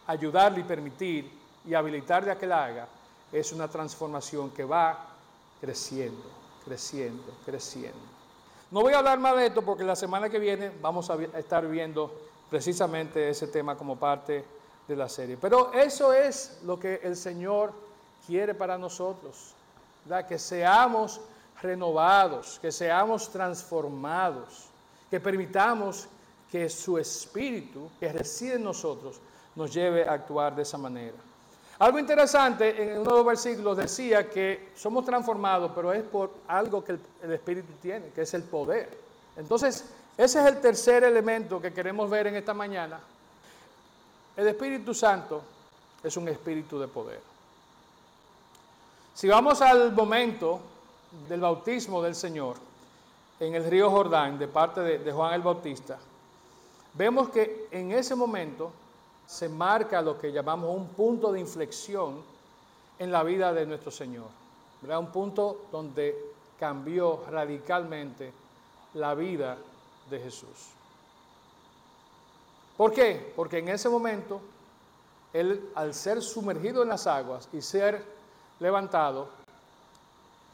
ayudarle 0.07 0.61
y 0.61 0.63
permitir 0.63 1.31
y 1.65 1.73
habilitar 1.73 2.25
de 2.25 2.37
que 2.37 2.47
la 2.47 2.65
haga, 2.65 2.87
es 3.31 3.51
una 3.51 3.67
transformación 3.67 4.51
que 4.51 4.63
va 4.63 5.07
creciendo, 5.59 6.23
creciendo, 6.63 7.23
creciendo. 7.45 8.15
No 8.71 8.81
voy 8.81 8.93
a 8.93 8.99
hablar 8.99 9.19
más 9.19 9.35
de 9.35 9.47
esto 9.47 9.61
porque 9.61 9.83
la 9.83 9.95
semana 9.95 10.29
que 10.29 10.39
viene 10.39 10.71
vamos 10.81 11.09
a 11.09 11.15
estar 11.37 11.67
viendo 11.67 12.11
precisamente 12.49 13.29
ese 13.29 13.47
tema 13.47 13.75
como 13.75 13.95
parte 13.95 14.43
de 14.87 14.95
la 14.95 15.09
serie. 15.09 15.37
Pero 15.39 15.73
eso 15.73 16.13
es 16.13 16.59
lo 16.63 16.79
que 16.79 17.01
el 17.03 17.15
Señor 17.15 17.73
quiere 18.25 18.53
para 18.53 18.77
nosotros, 18.77 19.53
que 20.27 20.39
seamos 20.39 21.21
renovados, 21.61 22.59
que 22.59 22.71
seamos 22.71 23.29
transformados, 23.29 24.65
que 25.09 25.19
permitamos 25.19 26.07
que 26.55 26.69
su 26.69 26.97
espíritu 26.97 27.89
que 27.99 28.13
reside 28.13 28.55
en 28.55 28.63
nosotros 28.63 29.19
nos 29.57 29.73
lleve 29.73 30.07
a 30.07 30.13
actuar 30.13 30.55
de 30.55 30.61
esa 30.61 30.77
manera. 30.77 31.17
Algo 31.79 31.99
interesante, 31.99 32.93
en 32.93 32.99
uno 33.01 33.11
de 33.11 33.17
los 33.17 33.25
versículos 33.25 33.75
decía 33.75 34.29
que 34.29 34.69
somos 34.73 35.03
transformados, 35.03 35.73
pero 35.75 35.91
es 35.91 36.01
por 36.03 36.31
algo 36.47 36.81
que 36.81 36.97
el, 37.23 37.31
Espíritu 37.33 37.73
tiene, 37.81 38.07
que 38.15 38.21
es 38.21 38.33
el 38.33 38.43
poder. 38.43 38.97
Entonces, 39.35 39.83
ese 40.17 40.39
es 40.39 40.45
el 40.45 40.61
tercer 40.61 41.03
elemento 41.03 41.61
que 41.61 41.73
queremos 41.73 42.09
ver 42.09 42.27
en 42.27 42.37
esta 42.37 42.53
mañana. 42.53 43.01
El 44.37 44.47
Espíritu 44.47 44.93
Santo 44.93 45.41
es 46.01 46.15
un 46.15 46.29
espíritu 46.29 46.79
de 46.79 46.87
poder. 46.87 47.19
Si 49.13 49.27
vamos 49.27 49.61
al 49.61 49.91
momento 49.91 50.61
del 51.27 51.41
bautismo 51.41 52.01
del 52.01 52.15
Señor, 52.15 52.55
en 53.41 53.55
el 53.55 53.69
río 53.69 53.91
Jordán 53.91 54.39
de 54.39 54.47
parte 54.47 54.79
de, 54.79 55.11
Juan 55.11 55.33
el 55.33 55.41
Bautista, 55.41 55.99
vemos 56.97 57.29
que 57.29 57.67
en 57.71 57.91
ese 57.91 58.15
momento 58.15 58.71
se 59.25 59.49
marca 59.49 60.01
lo 60.01 60.17
que 60.17 60.31
llamamos 60.31 60.75
un 60.75 60.87
punto 60.89 61.31
de 61.31 61.39
inflexión 61.39 62.21
en 62.99 63.11
la 63.11 63.23
vida 63.23 63.53
de 63.53 63.65
nuestro 63.65 63.91
Señor. 63.91 64.27
Un 64.87 65.11
punto 65.11 65.65
donde 65.71 66.15
cambió 66.59 67.23
radicalmente 67.29 68.31
la 68.93 69.15
vida 69.15 69.57
de 70.09 70.19
Jesús. 70.19 70.69
¿Por 72.77 72.93
qué? 72.93 73.33
Porque 73.35 73.59
en 73.59 73.69
ese 73.69 73.89
momento, 73.89 74.41
él 75.33 75.71
al 75.75 75.93
ser 75.93 76.21
sumergido 76.21 76.83
en 76.83 76.89
las 76.89 77.07
aguas 77.07 77.49
y 77.51 77.61
ser 77.61 78.05
levantado, 78.59 79.29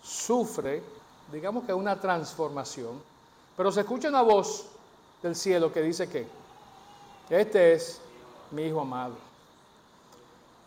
sufre, 0.02 0.82
digamos 1.32 1.66
que 1.66 1.74
una 1.74 2.00
transformación, 2.00 3.02
pero 3.58 3.72
se 3.72 3.82
escucha 3.82 4.10
una 4.10 4.22
voz 4.22 4.66
del 5.22 5.36
cielo 5.36 5.72
que 5.72 5.82
dice 5.82 6.10
que 6.10 6.28
este 7.30 7.74
es 7.74 8.02
mi 8.52 8.64
hijo 8.64 8.82
amado. 8.82 9.16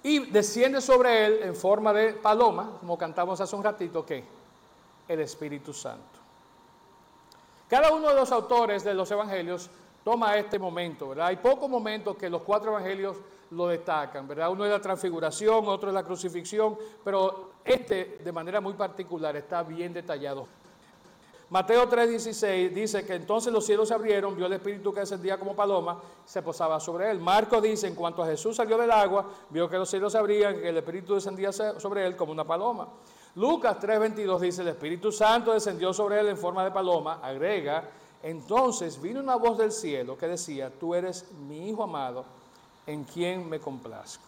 Y 0.03 0.31
desciende 0.31 0.81
sobre 0.81 1.27
él 1.27 1.40
en 1.43 1.57
forma 1.57 1.93
de 1.93 2.12
paloma, 2.12 2.77
como 2.81 2.99
cantamos 2.99 3.40
hace 3.40 3.57
un 3.57 3.64
ratito, 3.64 4.05
que 4.05 4.25
el 5.09 5.21
Espíritu 5.21 5.73
Santo. 5.73 6.03
Cada 7.69 7.93
uno 7.93 8.09
de 8.09 8.14
los 8.14 8.31
autores 8.31 8.85
de 8.85 8.95
los 8.95 9.11
evangelios 9.11 9.71
toma 10.05 10.37
este 10.37 10.59
momento, 10.59 11.09
¿verdad? 11.09 11.29
Hay 11.29 11.37
pocos 11.37 11.69
momentos 11.69 12.17
que 12.17 12.29
los 12.29 12.43
cuatro 12.43 12.71
evangelios 12.71 13.17
lo 13.51 13.69
destacan, 13.69 14.29
¿verdad? 14.29 14.51
Uno 14.51 14.64
es 14.64 14.71
la 14.71 14.81
transfiguración, 14.81 15.67
otro 15.67 15.88
es 15.88 15.95
la 15.95 16.03
crucifixión, 16.03 16.77
pero 17.03 17.53
este 17.64 18.19
de 18.23 18.33
manera 18.33 18.61
muy 18.61 18.75
particular 18.75 19.37
está 19.37 19.62
bien 19.62 19.93
detallado. 19.93 20.47
Mateo 21.51 21.89
3:16 21.89 22.73
dice 22.73 23.05
que 23.05 23.15
entonces 23.15 23.53
los 23.53 23.65
cielos 23.67 23.89
se 23.89 23.95
abrieron, 23.95 24.35
vio 24.35 24.47
el 24.47 24.55
Espíritu 24.55 24.93
que 24.93 25.01
descendía 25.01 25.39
como 25.39 25.55
paloma, 25.55 26.01
se 26.25 26.43
posaba 26.43 26.81
sobre 26.81 27.11
él. 27.11 27.21
Marco 27.21 27.61
dice, 27.61 27.87
en 27.87 27.95
cuanto 27.95 28.23
a 28.23 28.27
Jesús 28.27 28.57
salió 28.57 28.79
del 28.79 28.91
agua, 28.91 29.27
vio 29.51 29.69
que 29.69 29.77
los 29.77 29.89
cielos 29.89 30.13
se 30.13 30.19
abrían, 30.19 30.61
que 30.61 30.71
el 30.71 30.77
Espíritu 30.79 31.15
descendía 31.15 31.53
sobre 31.53 32.07
él 32.07 32.17
como 32.17 32.33
una 32.33 32.45
paloma. 32.45 32.89
Lucas 33.37 33.79
3:22 33.81 34.41
dice, 34.41 34.63
el 34.63 34.69
Espíritu 34.69 35.13
Santo 35.13 35.53
descendió 35.53 35.93
sobre 35.93 36.21
él 36.21 36.29
en 36.29 36.39
forma 36.39 36.65
de 36.65 36.71
paloma, 36.71 37.21
agrega, 37.23 37.85
entonces 38.23 39.01
vino 39.01 39.21
una 39.21 39.37
voz 39.37 39.59
del 39.59 39.71
cielo 39.71 40.17
que 40.17 40.27
decía, 40.27 40.71
tú 40.71 40.95
eres 40.95 41.31
mi 41.47 41.69
Hijo 41.69 41.83
amado, 41.83 42.25
en 42.87 43.05
quien 43.05 43.49
me 43.49 43.61
complazco. 43.61 44.25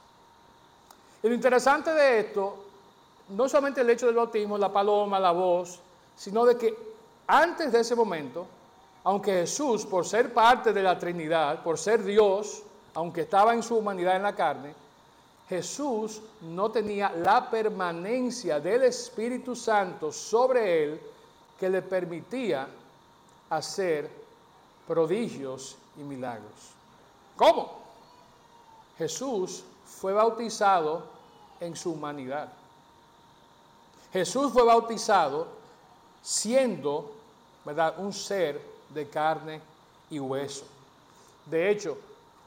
Y 1.23 1.29
lo 1.29 1.35
interesante 1.35 1.93
de 1.93 2.21
esto, 2.21 2.57
no 3.31 3.49
solamente 3.49 3.81
el 3.81 3.91
hecho 3.91 4.07
del 4.07 4.17
bautismo, 4.17 4.59
la 4.59 4.73
paloma, 4.73 5.19
la 5.19 5.33
voz, 5.33 5.81
sino 6.15 6.45
de 6.45 6.57
que 6.57 6.96
antes 7.27 7.73
de 7.73 7.81
ese 7.81 7.95
momento, 7.95 8.47
aunque 9.05 9.33
Jesús, 9.33 9.87
por 9.87 10.07
ser 10.07 10.33
parte 10.33 10.73
de 10.73 10.83
la 10.83 10.99
Trinidad, 10.99 11.62
por 11.62 11.79
ser 11.79 12.03
Dios, 12.03 12.62
aunque 12.95 13.23
estaba 13.23 13.55
en 13.55 13.62
su 13.62 13.77
humanidad 13.77 14.17
en 14.17 14.23
la 14.23 14.35
carne, 14.35 14.75
Jesús 15.49 16.23
no 16.43 16.71
tenía 16.71 17.11
la 17.11 17.49
permanencia 17.49 18.59
del 18.59 18.85
Espíritu 18.85 19.55
Santo 19.55 20.11
sobre 20.11 20.85
él 20.85 21.01
que 21.59 21.71
le 21.71 21.83
permitía 21.83 22.69
hacer 23.51 24.11
prodigios 24.87 25.77
y 25.97 26.01
milagros. 26.01 26.73
¿Cómo? 27.37 27.79
Jesús 28.99 29.62
fue 29.85 30.12
bautizado 30.12 31.03
en 31.61 31.77
su 31.77 31.93
humanidad. 31.93 32.53
Jesús 34.12 34.53
fue 34.53 34.65
bautizado 34.65 35.47
siendo, 36.23 37.12
¿verdad?, 37.67 37.97
un 37.99 38.13
ser 38.13 38.61
de 38.95 39.09
carne 39.09 39.61
y 40.09 40.21
hueso. 40.21 40.65
De 41.45 41.69
hecho, 41.69 41.99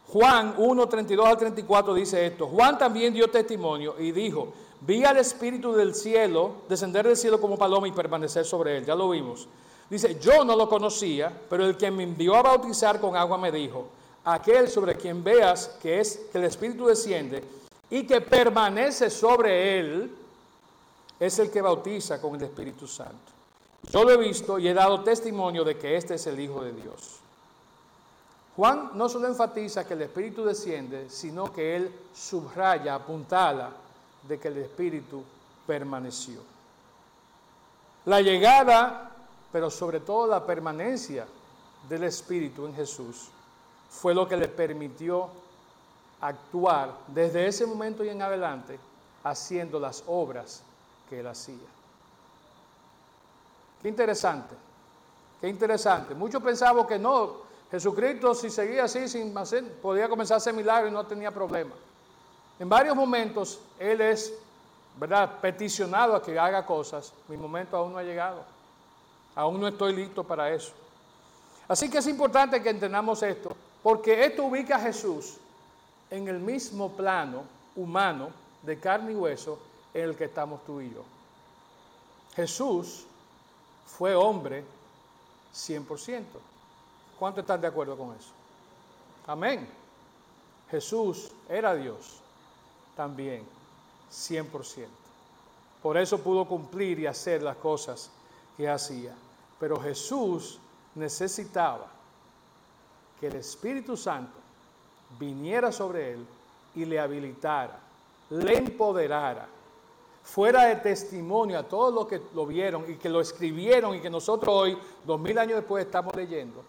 Juan 0.08 0.56
1, 0.58 0.88
32 0.88 1.28
al 1.28 1.38
34 1.38 1.94
dice 1.94 2.26
esto. 2.26 2.48
Juan 2.48 2.78
también 2.78 3.14
dio 3.14 3.30
testimonio 3.30 3.96
y 4.00 4.12
dijo, 4.12 4.54
vi 4.82 5.04
al 5.04 5.18
Espíritu 5.18 5.74
del 5.74 5.94
cielo 5.94 6.54
descender 6.70 7.06
del 7.06 7.18
cielo 7.18 7.40
como 7.40 7.58
paloma 7.58 7.88
y 7.88 7.92
permanecer 7.92 8.46
sobre 8.46 8.78
él. 8.78 8.86
Ya 8.86 8.96
lo 8.96 9.10
vimos. 9.10 9.48
Dice, 9.90 10.18
yo 10.20 10.46
no 10.46 10.56
lo 10.56 10.70
conocía, 10.70 11.32
pero 11.50 11.66
el 11.66 11.76
que 11.76 11.92
me 11.92 12.04
envió 12.04 12.36
a 12.36 12.42
bautizar 12.42 13.02
con 13.02 13.16
agua 13.16 13.38
me 13.38 13.52
dijo, 13.52 13.88
aquel 14.24 14.70
sobre 14.70 14.96
quien 14.96 15.24
veas 15.24 15.78
que 15.82 16.00
es 16.00 16.28
que 16.32 16.38
el 16.38 16.46
Espíritu 16.46 16.86
desciende 16.86 17.44
y 17.90 18.06
que 18.08 18.22
permanece 18.22 19.10
sobre 19.10 19.80
él, 19.80 20.16
es 21.20 21.38
el 21.40 21.52
que 21.52 21.62
bautiza 21.62 22.22
con 22.22 22.36
el 22.36 22.44
Espíritu 22.44 22.88
Santo. 22.88 23.39
Yo 23.84 24.04
lo 24.04 24.12
he 24.12 24.18
visto 24.18 24.60
y 24.60 24.68
he 24.68 24.74
dado 24.74 25.02
testimonio 25.02 25.64
de 25.64 25.78
que 25.78 25.96
este 25.96 26.16
es 26.16 26.28
el 26.28 26.40
Hijo 26.40 26.64
de 26.64 26.74
Dios. 26.74 27.20
Juan 28.56 28.92
no 28.96 29.08
solo 29.08 29.28
enfatiza 29.28 29.88
que 29.88 29.94
el 29.94 30.02
Espíritu 30.02 30.44
desciende, 30.44 31.10
sino 31.10 31.52
que 31.54 31.78
él 31.78 31.94
subraya, 32.14 32.96
apuntala 32.96 33.72
de 34.28 34.38
que 34.38 34.50
el 34.50 34.58
Espíritu 34.58 35.24
permaneció. 35.66 36.42
La 38.06 38.22
llegada, 38.22 39.12
pero 39.52 39.70
sobre 39.70 40.02
todo 40.02 40.28
la 40.28 40.46
permanencia 40.46 41.26
del 41.88 42.04
Espíritu 42.04 42.66
en 42.66 42.76
Jesús, 42.76 43.30
fue 43.90 44.14
lo 44.14 44.28
que 44.28 44.38
le 44.38 44.48
permitió 44.48 45.30
actuar 46.22 46.94
desde 47.08 47.48
ese 47.48 47.66
momento 47.66 48.04
y 48.04 48.10
en 48.10 48.22
adelante 48.22 48.78
haciendo 49.24 49.80
las 49.80 50.04
obras 50.06 50.64
que 51.10 51.22
él 51.22 51.28
hacía. 51.28 51.79
Qué 53.82 53.88
interesante, 53.88 54.56
qué 55.40 55.48
interesante. 55.48 56.14
Muchos 56.14 56.44
pensaban 56.44 56.86
que 56.86 57.00
no, 57.00 57.38
Jesucristo, 57.72 58.34
si 58.36 58.50
seguía 58.50 58.86
así, 58.86 59.08
sin 59.08 59.38
hacer, 59.38 59.74
podía 59.82 60.10
comenzar 60.10 60.36
a 60.36 60.38
hacer 60.38 60.54
milagros 60.54 60.92
y 60.92 60.94
no 60.94 61.06
tenía 61.06 61.32
problema. 61.32 61.72
En 62.60 62.68
varios 62.68 62.96
momentos 62.96 63.60
Él 63.80 64.02
es, 64.02 64.34
¿verdad?, 64.98 65.40
peticionado 65.40 66.16
a 66.16 66.22
que 66.22 66.38
haga 66.38 66.66
cosas. 66.66 67.14
Mi 67.30 67.38
momento 67.38 67.78
aún 67.78 67.94
no 67.94 68.00
ha 68.00 68.04
llegado. 68.04 68.44
Aún 69.36 69.62
no 69.62 69.68
estoy 69.68 69.96
listo 69.96 70.24
para 70.24 70.52
eso. 70.52 70.74
Así 71.70 71.90
que 71.90 72.00
es 72.00 72.08
importante 72.08 72.62
que 72.62 72.70
entendamos 72.70 73.24
esto, 73.24 73.56
porque 73.82 74.26
esto 74.26 74.44
ubica 74.46 74.76
a 74.76 74.80
Jesús 74.80 75.38
en 76.10 76.28
el 76.28 76.40
mismo 76.40 76.92
plano 76.92 77.44
humano 77.76 78.32
de 78.64 78.80
carne 78.80 79.14
y 79.14 79.16
hueso 79.16 79.60
en 79.94 80.04
el 80.04 80.16
que 80.16 80.26
estamos 80.26 80.66
tú 80.66 80.82
y 80.82 80.92
yo. 80.92 81.04
Jesús 82.36 83.06
fue 83.98 84.16
hombre 84.16 84.64
100%. 85.54 86.24
¿Cuántos 87.18 87.42
están 87.42 87.62
de 87.62 87.68
acuerdo 87.68 87.98
con 87.98 88.16
eso? 88.16 88.32
Amén. 89.28 89.68
Jesús 90.72 91.32
era 91.50 91.76
Dios 91.76 92.20
también, 92.96 93.46
100%. 94.12 94.88
Por 95.82 95.98
eso 95.98 96.20
pudo 96.20 96.46
cumplir 96.46 97.00
y 97.00 97.08
hacer 97.08 97.42
las 97.42 97.58
cosas 97.58 98.10
que 98.58 98.70
hacía. 98.70 99.14
Pero 99.60 99.82
Jesús 99.82 100.60
necesitaba 100.96 101.88
que 103.20 103.28
el 103.28 103.36
Espíritu 103.36 103.98
Santo 103.98 104.38
viniera 105.18 105.72
sobre 105.72 106.14
él 106.14 106.26
y 106.76 106.86
le 106.86 107.00
habilitara, 107.00 107.80
le 108.30 108.58
empoderara, 108.58 109.48
fuera 110.34 110.66
de 110.66 110.76
testimonio 110.76 111.58
a 111.58 111.64
todos 111.64 111.94
los 111.94 112.08
que 112.08 112.22
lo 112.36 112.46
vieron 112.46 112.86
y 112.88 112.96
que 112.98 113.10
lo 113.10 113.20
escribieron 113.20 113.96
y 113.96 114.00
que 114.00 114.10
nosotros 114.10 114.54
hoy, 114.54 114.78
dos 115.04 115.20
mil 115.20 115.38
años 115.40 115.56
después, 115.56 115.86
estamos 115.86 116.16
leyendo 116.16 116.64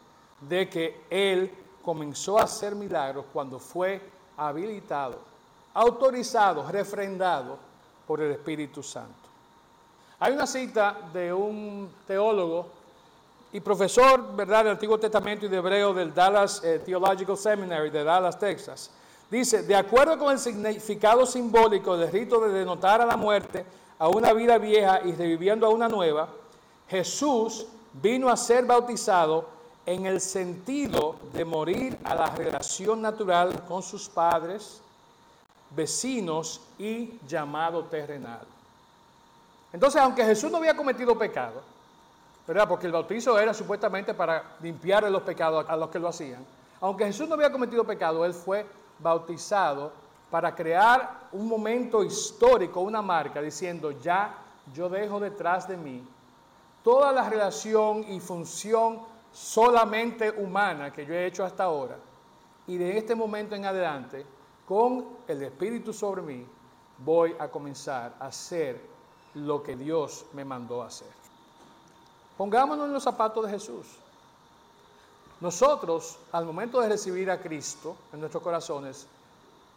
de 0.49 0.69
que 0.69 1.03
Él 1.11 1.53
comenzó 1.83 2.39
a 2.39 2.45
hacer 2.45 2.75
milagros 2.75 3.27
cuando 3.33 3.59
fue 3.59 4.01
habilitado, 4.39 5.19
autorizado, 5.75 6.67
refrendado 6.71 7.59
por 8.07 8.23
el 8.23 8.33
Espíritu 8.33 8.83
Santo. 8.83 9.29
Hay 10.19 10.33
una 10.33 10.47
cita 10.47 10.97
de 11.13 11.33
un 11.33 11.91
teólogo 12.07 12.67
y 13.53 13.61
profesor, 13.61 14.35
¿verdad?, 14.35 14.65
del 14.65 14.73
Antiguo 14.73 14.99
Testamento 14.99 15.45
y 15.45 15.49
de 15.51 15.59
Hebreo 15.59 15.93
del 15.93 16.15
Dallas 16.15 16.63
eh, 16.65 16.79
Theological 16.79 17.37
Seminary 17.37 17.91
de 17.91 18.05
Dallas, 18.05 18.39
Texas. 18.39 18.91
Dice, 19.31 19.63
de 19.63 19.77
acuerdo 19.77 20.19
con 20.19 20.33
el 20.33 20.39
significado 20.41 21.25
simbólico 21.25 21.97
del 21.97 22.11
rito 22.11 22.41
de 22.41 22.59
denotar 22.59 23.01
a 23.01 23.07
la 23.07 23.17
muerte 23.17 23.65
a 23.99 24.09
una 24.09 24.33
vida 24.33 24.59
vieja 24.59 25.03
y 25.05 25.13
reviviendo 25.13 25.67
a 25.67 25.71
una 25.71 25.89
nueva, 25.89 26.29
Jesús 26.89 27.67
vino 27.93 28.29
a 28.29 28.37
ser 28.37 28.65
bautizado 28.65 29.47
en 29.87 30.07
el 30.07 30.21
sentido 30.21 31.15
de 31.33 31.45
morir 31.45 31.97
a 32.03 32.15
la 32.15 32.27
relación 32.27 33.01
natural 33.01 33.65
con 33.69 33.83
sus 33.83 34.09
padres, 34.09 34.81
vecinos 35.71 36.61
y 36.77 37.19
llamado 37.29 37.85
terrenal. 37.85 38.41
Entonces, 39.73 40.01
aunque 40.01 40.25
Jesús 40.25 40.51
no 40.51 40.59
había 40.59 40.77
cometido 40.77 41.17
pecado, 41.17 41.63
¿verdad? 42.49 42.69
Porque 42.69 42.87
el 42.87 42.93
bautizo 42.93 43.39
era 43.39 43.55
supuestamente 43.55 44.13
para 44.13 44.57
limpiar 44.61 45.09
los 45.09 45.23
pecados 45.23 45.65
a 45.69 45.77
los 45.77 45.89
que 45.91 46.01
lo 46.01 46.09
hacían. 46.09 46.45
Aunque 46.81 47.05
Jesús 47.05 47.29
no 47.29 47.35
había 47.37 47.53
cometido 47.53 47.85
pecado, 47.85 48.25
él 48.25 48.35
fue 48.35 48.67
bautizado 49.03 49.93
para 50.31 50.55
crear 50.55 51.29
un 51.33 51.49
momento 51.49 52.05
histórico, 52.05 52.81
una 52.81 53.03
marca, 53.03 53.43
diciendo, 53.43 53.91
ya 53.91 54.37
yo 54.73 54.89
dejo 54.89 55.19
detrás 55.19 55.67
de 55.67 55.77
mí 55.77 56.07
toda 56.83 57.13
la 57.13 57.29
relación 57.29 58.05
y 58.09 58.21
función 58.21 59.01
solamente 59.33 60.31
humana 60.31 60.93
que 60.93 61.05
yo 61.05 61.15
he 61.15 61.27
hecho 61.27 61.45
hasta 61.45 61.65
ahora, 61.65 61.97
y 62.67 62.77
de 62.77 62.97
este 62.97 63.15
momento 63.15 63.55
en 63.55 63.65
adelante, 63.65 64.25
con 64.67 65.05
el 65.27 65.43
Espíritu 65.43 65.93
sobre 65.93 66.23
mí, 66.23 66.47
voy 66.99 67.35
a 67.39 67.49
comenzar 67.49 68.15
a 68.21 68.27
hacer 68.27 68.81
lo 69.35 69.63
que 69.63 69.77
Dios 69.77 70.27
me 70.33 70.45
mandó 70.45 70.83
a 70.83 70.87
hacer. 70.87 71.09
Pongámonos 72.37 72.87
en 72.87 72.93
los 72.93 73.03
zapatos 73.03 73.45
de 73.45 73.51
Jesús. 73.51 73.87
Nosotros, 75.41 76.19
al 76.33 76.45
momento 76.45 76.81
de 76.81 76.89
recibir 76.89 77.31
a 77.31 77.41
Cristo 77.41 77.97
en 78.13 78.21
nuestros 78.21 78.43
corazones, 78.43 79.07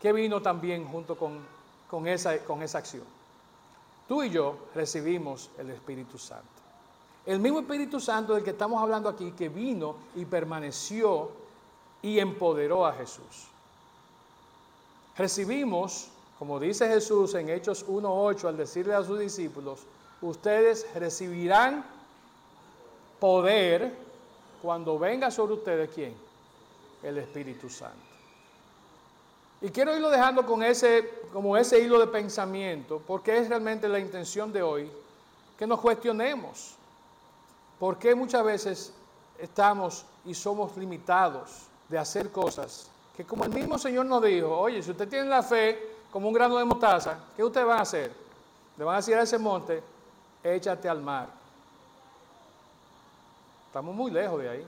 que 0.01 0.11
vino 0.11 0.41
también 0.41 0.85
junto 0.85 1.17
con, 1.17 1.39
con, 1.89 2.07
esa, 2.07 2.37
con 2.39 2.61
esa 2.61 2.79
acción? 2.79 3.03
Tú 4.07 4.23
y 4.23 4.29
yo 4.29 4.57
recibimos 4.75 5.49
el 5.57 5.69
Espíritu 5.69 6.17
Santo. 6.17 6.47
El 7.25 7.39
mismo 7.39 7.61
Espíritu 7.61 8.01
Santo 8.01 8.33
del 8.33 8.43
que 8.43 8.49
estamos 8.49 8.81
hablando 8.81 9.07
aquí, 9.07 9.31
que 9.31 9.47
vino 9.47 9.95
y 10.15 10.25
permaneció 10.25 11.31
y 12.01 12.19
empoderó 12.19 12.85
a 12.85 12.91
Jesús. 12.93 13.47
Recibimos, 15.15 16.09
como 16.37 16.59
dice 16.59 16.87
Jesús 16.89 17.33
en 17.35 17.47
Hechos 17.47 17.87
1.8 17.87 18.49
al 18.49 18.57
decirle 18.57 18.93
a 18.93 19.03
sus 19.03 19.19
discípulos, 19.19 19.79
ustedes 20.21 20.85
recibirán 20.95 21.85
poder 23.21 23.95
cuando 24.63 24.97
venga 24.97 25.29
sobre 25.29 25.55
ustedes 25.55 25.89
quién? 25.93 26.15
El 27.03 27.17
Espíritu 27.17 27.69
Santo. 27.69 27.97
Y 29.59 29.69
quiero 29.69 29.93
irlo 29.93 30.09
dejando 30.09 30.45
con 30.45 30.63
ese, 30.63 31.19
como 31.33 31.57
ese 31.57 31.81
hilo 31.81 31.99
de 31.99 32.07
pensamiento, 32.07 33.01
porque 33.05 33.37
es 33.37 33.49
realmente 33.49 33.89
la 33.89 33.99
intención 33.99 34.53
de 34.53 34.61
hoy, 34.61 34.89
que 35.57 35.67
nos 35.67 35.81
cuestionemos. 35.81 36.75
¿Por 37.77 37.97
qué 37.99 38.15
muchas 38.15 38.45
veces 38.45 38.93
estamos 39.37 40.05
y 40.23 40.33
somos 40.33 40.77
limitados 40.77 41.63
de 41.89 41.97
hacer 41.97 42.31
cosas 42.31 42.89
que 43.17 43.25
como 43.25 43.43
el 43.43 43.51
mismo 43.51 43.77
Señor 43.77 44.05
nos 44.05 44.23
dijo, 44.23 44.57
oye, 44.57 44.81
si 44.81 44.91
usted 44.91 45.09
tiene 45.09 45.27
la 45.27 45.43
fe 45.43 45.97
como 46.09 46.29
un 46.29 46.33
grano 46.33 46.57
de 46.57 46.63
mostaza, 46.63 47.19
¿qué 47.35 47.43
usted 47.43 47.67
va 47.67 47.79
a 47.79 47.81
hacer? 47.81 48.13
Le 48.77 48.83
van 48.85 48.95
a 48.95 48.97
decir 48.99 49.15
a 49.15 49.23
ese 49.23 49.37
monte, 49.37 49.83
échate 50.41 50.87
al 50.87 51.01
mar. 51.01 51.42
Estamos 53.73 53.95
muy 53.95 54.11
lejos 54.11 54.39
de 54.39 54.49
ahí. 54.49 54.67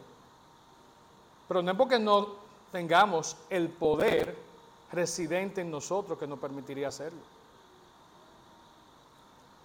Pero 1.47 1.61
no 1.61 1.69
es 1.69 1.77
porque 1.77 1.99
no 1.99 2.37
tengamos 2.71 3.37
el 3.51 3.69
poder 3.69 4.35
residente 4.91 5.61
en 5.61 5.69
nosotros 5.69 6.17
que 6.17 6.25
nos 6.25 6.39
permitiría 6.39 6.87
hacerlo. 6.87 7.19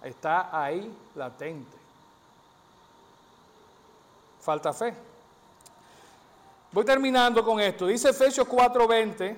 Está 0.03 0.63
ahí 0.63 0.95
latente. 1.15 1.75
Falta 4.41 4.73
fe. 4.73 4.93
Voy 6.71 6.85
terminando 6.85 7.43
con 7.43 7.59
esto. 7.59 7.87
Dice 7.87 8.11
Efesios 8.11 8.47
4, 8.47 8.87
20, 8.87 9.37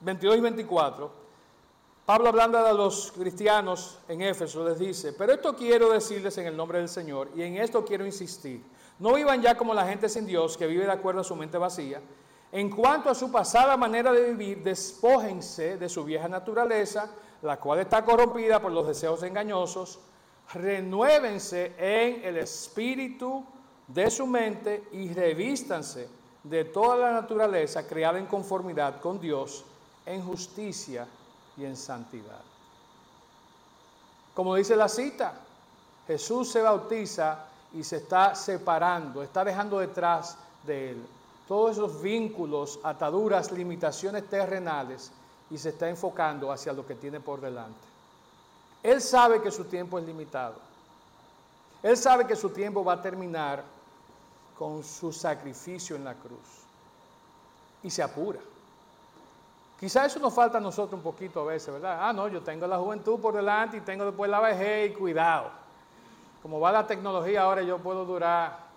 22 0.00 0.36
y 0.36 0.40
24. 0.40 1.23
Pablo 2.06 2.28
hablando 2.28 2.62
de 2.62 2.74
los 2.74 3.12
cristianos 3.12 3.98
en 4.08 4.20
Éfeso 4.20 4.68
les 4.68 4.78
dice, 4.78 5.14
pero 5.14 5.32
esto 5.32 5.56
quiero 5.56 5.90
decirles 5.90 6.36
en 6.36 6.46
el 6.46 6.56
nombre 6.56 6.78
del 6.78 6.88
Señor 6.90 7.30
y 7.34 7.42
en 7.42 7.56
esto 7.56 7.82
quiero 7.82 8.04
insistir. 8.04 8.62
No 8.98 9.14
vivan 9.14 9.40
ya 9.40 9.56
como 9.56 9.72
la 9.72 9.86
gente 9.86 10.10
sin 10.10 10.26
Dios 10.26 10.58
que 10.58 10.66
vive 10.66 10.84
de 10.84 10.92
acuerdo 10.92 11.22
a 11.22 11.24
su 11.24 11.34
mente 11.34 11.56
vacía. 11.56 12.02
En 12.52 12.68
cuanto 12.68 13.08
a 13.08 13.14
su 13.14 13.32
pasada 13.32 13.78
manera 13.78 14.12
de 14.12 14.34
vivir, 14.34 14.62
despójense 14.62 15.78
de 15.78 15.88
su 15.88 16.04
vieja 16.04 16.28
naturaleza, 16.28 17.10
la 17.40 17.58
cual 17.58 17.80
está 17.80 18.04
corrompida 18.04 18.60
por 18.60 18.70
los 18.70 18.86
deseos 18.86 19.22
engañosos 19.22 19.98
renuévense 20.52 21.72
en 21.78 22.22
el 22.22 22.36
espíritu 22.36 23.44
de 23.88 24.10
su 24.10 24.26
mente 24.26 24.88
y 24.92 25.12
revístanse 25.12 26.08
de 26.42 26.66
toda 26.66 26.96
la 26.96 27.12
naturaleza 27.12 27.86
creada 27.86 28.18
en 28.18 28.26
conformidad 28.26 29.00
con 29.00 29.18
Dios, 29.18 29.64
en 30.04 30.22
justicia 30.22 31.08
y 31.56 31.64
en 31.64 31.76
santidad. 31.76 32.42
Como 34.34 34.54
dice 34.54 34.76
la 34.76 34.88
cita, 34.88 35.34
Jesús 36.06 36.50
se 36.50 36.62
bautiza 36.62 37.46
y 37.72 37.84
se 37.84 37.96
está 37.96 38.34
separando, 38.34 39.22
está 39.22 39.44
dejando 39.44 39.78
detrás 39.78 40.36
de 40.66 40.90
él 40.90 41.06
todos 41.46 41.72
esos 41.72 42.00
vínculos, 42.00 42.80
ataduras, 42.82 43.52
limitaciones 43.52 44.28
terrenales 44.28 45.10
y 45.50 45.58
se 45.58 45.70
está 45.70 45.88
enfocando 45.88 46.50
hacia 46.50 46.72
lo 46.72 46.86
que 46.86 46.94
tiene 46.94 47.20
por 47.20 47.40
delante. 47.40 47.86
Él 48.82 49.00
sabe 49.00 49.42
que 49.42 49.50
su 49.50 49.64
tiempo 49.64 49.98
es 49.98 50.04
limitado. 50.04 50.56
Él 51.82 51.96
sabe 51.96 52.26
que 52.26 52.36
su 52.36 52.50
tiempo 52.50 52.82
va 52.82 52.94
a 52.94 53.02
terminar 53.02 53.62
con 54.58 54.82
su 54.82 55.12
sacrificio 55.12 55.96
en 55.96 56.04
la 56.04 56.14
cruz. 56.14 56.64
Y 57.82 57.90
se 57.90 58.02
apura. 58.02 58.40
Quizá 59.78 60.06
eso 60.06 60.18
nos 60.18 60.32
falta 60.32 60.58
a 60.58 60.60
nosotros 60.60 60.94
un 60.98 61.02
poquito 61.02 61.40
a 61.40 61.44
veces, 61.44 61.72
¿verdad? 61.74 61.98
Ah, 62.00 62.12
no, 62.12 62.28
yo 62.28 62.40
tengo 62.42 62.66
la 62.66 62.78
juventud 62.78 63.18
por 63.20 63.34
delante 63.34 63.76
y 63.78 63.80
tengo 63.80 64.04
después 64.04 64.30
la 64.30 64.40
vejez 64.40 64.90
y 64.90 64.94
cuidado. 64.94 65.50
Como 66.42 66.60
va 66.60 66.72
la 66.72 66.86
tecnología 66.86 67.42
ahora 67.42 67.62
yo 67.62 67.78
puedo 67.78 68.04
durar. 68.04 68.68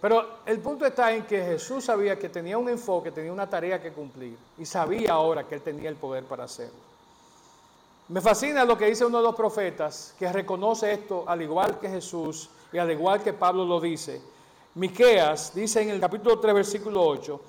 Pero 0.00 0.38
el 0.46 0.60
punto 0.60 0.86
está 0.86 1.12
en 1.12 1.24
que 1.24 1.42
Jesús 1.42 1.84
sabía 1.84 2.18
que 2.18 2.28
tenía 2.28 2.56
un 2.56 2.68
enfoque, 2.68 3.10
tenía 3.10 3.32
una 3.32 3.48
tarea 3.48 3.80
que 3.80 3.92
cumplir 3.92 4.36
y 4.56 4.64
sabía 4.64 5.12
ahora 5.12 5.44
que 5.44 5.56
él 5.56 5.62
tenía 5.62 5.88
el 5.88 5.96
poder 5.96 6.24
para 6.24 6.44
hacerlo. 6.44 6.88
Me 8.08 8.20
fascina 8.20 8.64
lo 8.64 8.78
que 8.78 8.86
dice 8.86 9.04
uno 9.04 9.18
de 9.18 9.24
los 9.24 9.34
profetas, 9.34 10.14
que 10.18 10.32
reconoce 10.32 10.92
esto 10.92 11.24
al 11.26 11.42
igual 11.42 11.78
que 11.78 11.90
Jesús 11.90 12.48
y 12.72 12.78
al 12.78 12.90
igual 12.90 13.22
que 13.22 13.32
Pablo 13.34 13.64
lo 13.66 13.80
dice. 13.80 14.22
Miqueas 14.76 15.54
dice 15.54 15.82
en 15.82 15.90
el 15.90 16.00
capítulo 16.00 16.38
3, 16.38 16.54
versículo 16.54 17.02
8, 17.04 17.40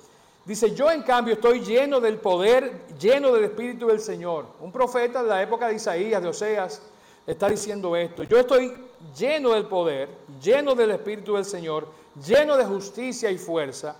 dice, 0.50 0.74
yo 0.74 0.90
en 0.90 1.04
cambio 1.04 1.34
estoy 1.34 1.60
lleno 1.60 2.00
del 2.00 2.18
poder, 2.18 2.88
lleno 2.98 3.30
del 3.32 3.44
Espíritu 3.44 3.86
del 3.86 4.00
Señor. 4.00 4.46
Un 4.58 4.72
profeta 4.72 5.22
de 5.22 5.28
la 5.28 5.40
época 5.40 5.68
de 5.68 5.76
Isaías, 5.76 6.20
de 6.20 6.28
Oseas, 6.28 6.82
está 7.24 7.48
diciendo 7.48 7.94
esto. 7.94 8.24
Yo 8.24 8.36
estoy 8.36 8.74
lleno 9.16 9.50
del 9.50 9.66
poder, 9.66 10.08
lleno 10.42 10.74
del 10.74 10.90
Espíritu 10.90 11.36
del 11.36 11.44
Señor, 11.44 11.86
lleno 12.26 12.56
de 12.56 12.64
justicia 12.64 13.30
y 13.30 13.38
fuerza, 13.38 13.94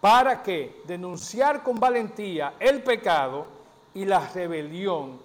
para 0.00 0.44
que 0.44 0.80
denunciar 0.84 1.64
con 1.64 1.80
valentía 1.80 2.54
el 2.60 2.84
pecado 2.84 3.44
y 3.92 4.04
la 4.04 4.28
rebelión 4.28 5.18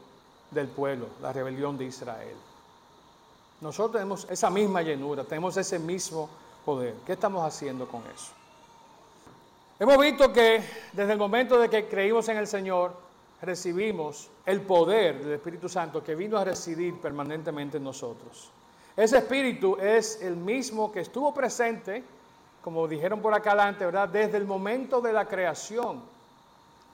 del 0.50 0.68
pueblo, 0.68 1.10
la 1.22 1.32
rebelión 1.32 1.78
de 1.78 1.86
Israel. 1.86 2.36
Nosotros 3.60 3.92
tenemos 3.92 4.26
esa 4.32 4.50
misma 4.50 4.82
llenura, 4.82 5.26
tenemos 5.26 5.56
ese 5.58 5.78
mismo 5.78 6.28
poder. 6.66 6.96
¿Qué 7.06 7.14
estamos 7.14 7.46
haciendo 7.46 7.88
con 7.88 8.02
eso? 8.08 8.41
Hemos 9.82 9.98
visto 9.98 10.32
que 10.32 10.64
desde 10.94 11.14
el 11.14 11.18
momento 11.18 11.58
de 11.58 11.68
que 11.68 11.88
creímos 11.88 12.30
en 12.30 12.38
el 12.38 12.46
Señor, 12.46 12.94
recibimos 13.42 14.30
el 14.46 14.62
poder 14.62 15.24
del 15.24 15.34
Espíritu 15.34 15.68
Santo 15.68 16.04
que 16.04 16.14
vino 16.14 16.38
a 16.38 16.44
residir 16.44 17.02
permanentemente 17.02 17.78
en 17.78 17.86
nosotros. 17.86 18.52
Ese 18.96 19.18
Espíritu 19.18 19.78
es 19.78 20.22
el 20.22 20.36
mismo 20.36 20.92
que 20.92 21.00
estuvo 21.00 21.34
presente, 21.34 22.04
como 22.64 22.88
dijeron 22.88 23.24
por 23.24 23.34
acá 23.34 23.54
adelante, 23.54 23.84
¿verdad? 23.84 24.08
Desde 24.08 24.38
el 24.38 24.46
momento 24.46 25.02
de 25.02 25.14
la 25.14 25.26
creación, 25.26 26.04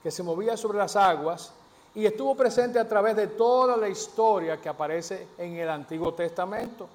que 0.02 0.10
se 0.10 0.22
movía 0.22 0.56
sobre 0.56 0.78
las 0.78 0.96
aguas 0.96 1.52
y 1.94 2.06
estuvo 2.06 2.34
presente 2.34 2.78
a 2.78 2.88
través 2.88 3.16
de 3.16 3.26
toda 3.26 3.76
la 3.76 3.90
historia 3.90 4.62
que 4.62 4.70
aparece 4.70 5.28
en 5.36 5.56
el 5.56 5.68
Antiguo 5.68 6.14
Testamento. 6.14 6.88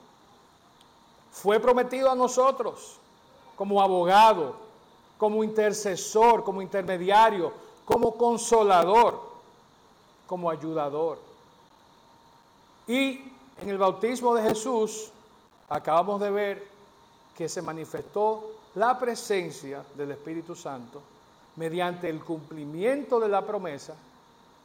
Fue 1.32 1.60
prometido 1.60 2.10
a 2.10 2.16
nosotros 2.16 2.98
como 3.56 3.80
abogado, 3.80 4.63
como 5.24 5.42
intercesor, 5.42 6.44
como 6.44 6.62
intermediario, 6.62 7.54
como 7.86 8.18
consolador, 8.18 9.22
como 10.28 10.50
ayudador. 10.50 11.18
Y 12.86 13.32
en 13.62 13.70
el 13.70 13.78
bautismo 13.78 14.36
de 14.36 14.44
Jesús 14.44 15.12
acabamos 15.70 16.20
de 16.20 16.30
ver 16.30 16.68
que 17.38 17.48
se 17.48 17.62
manifestó 17.62 18.52
la 18.76 19.00
presencia 19.00 19.86
del 19.96 20.12
Espíritu 20.12 20.58
Santo 20.58 21.02
mediante 21.56 22.10
el 22.10 22.22
cumplimiento 22.22 23.18
de 23.18 23.30
la 23.30 23.46
promesa 23.46 23.96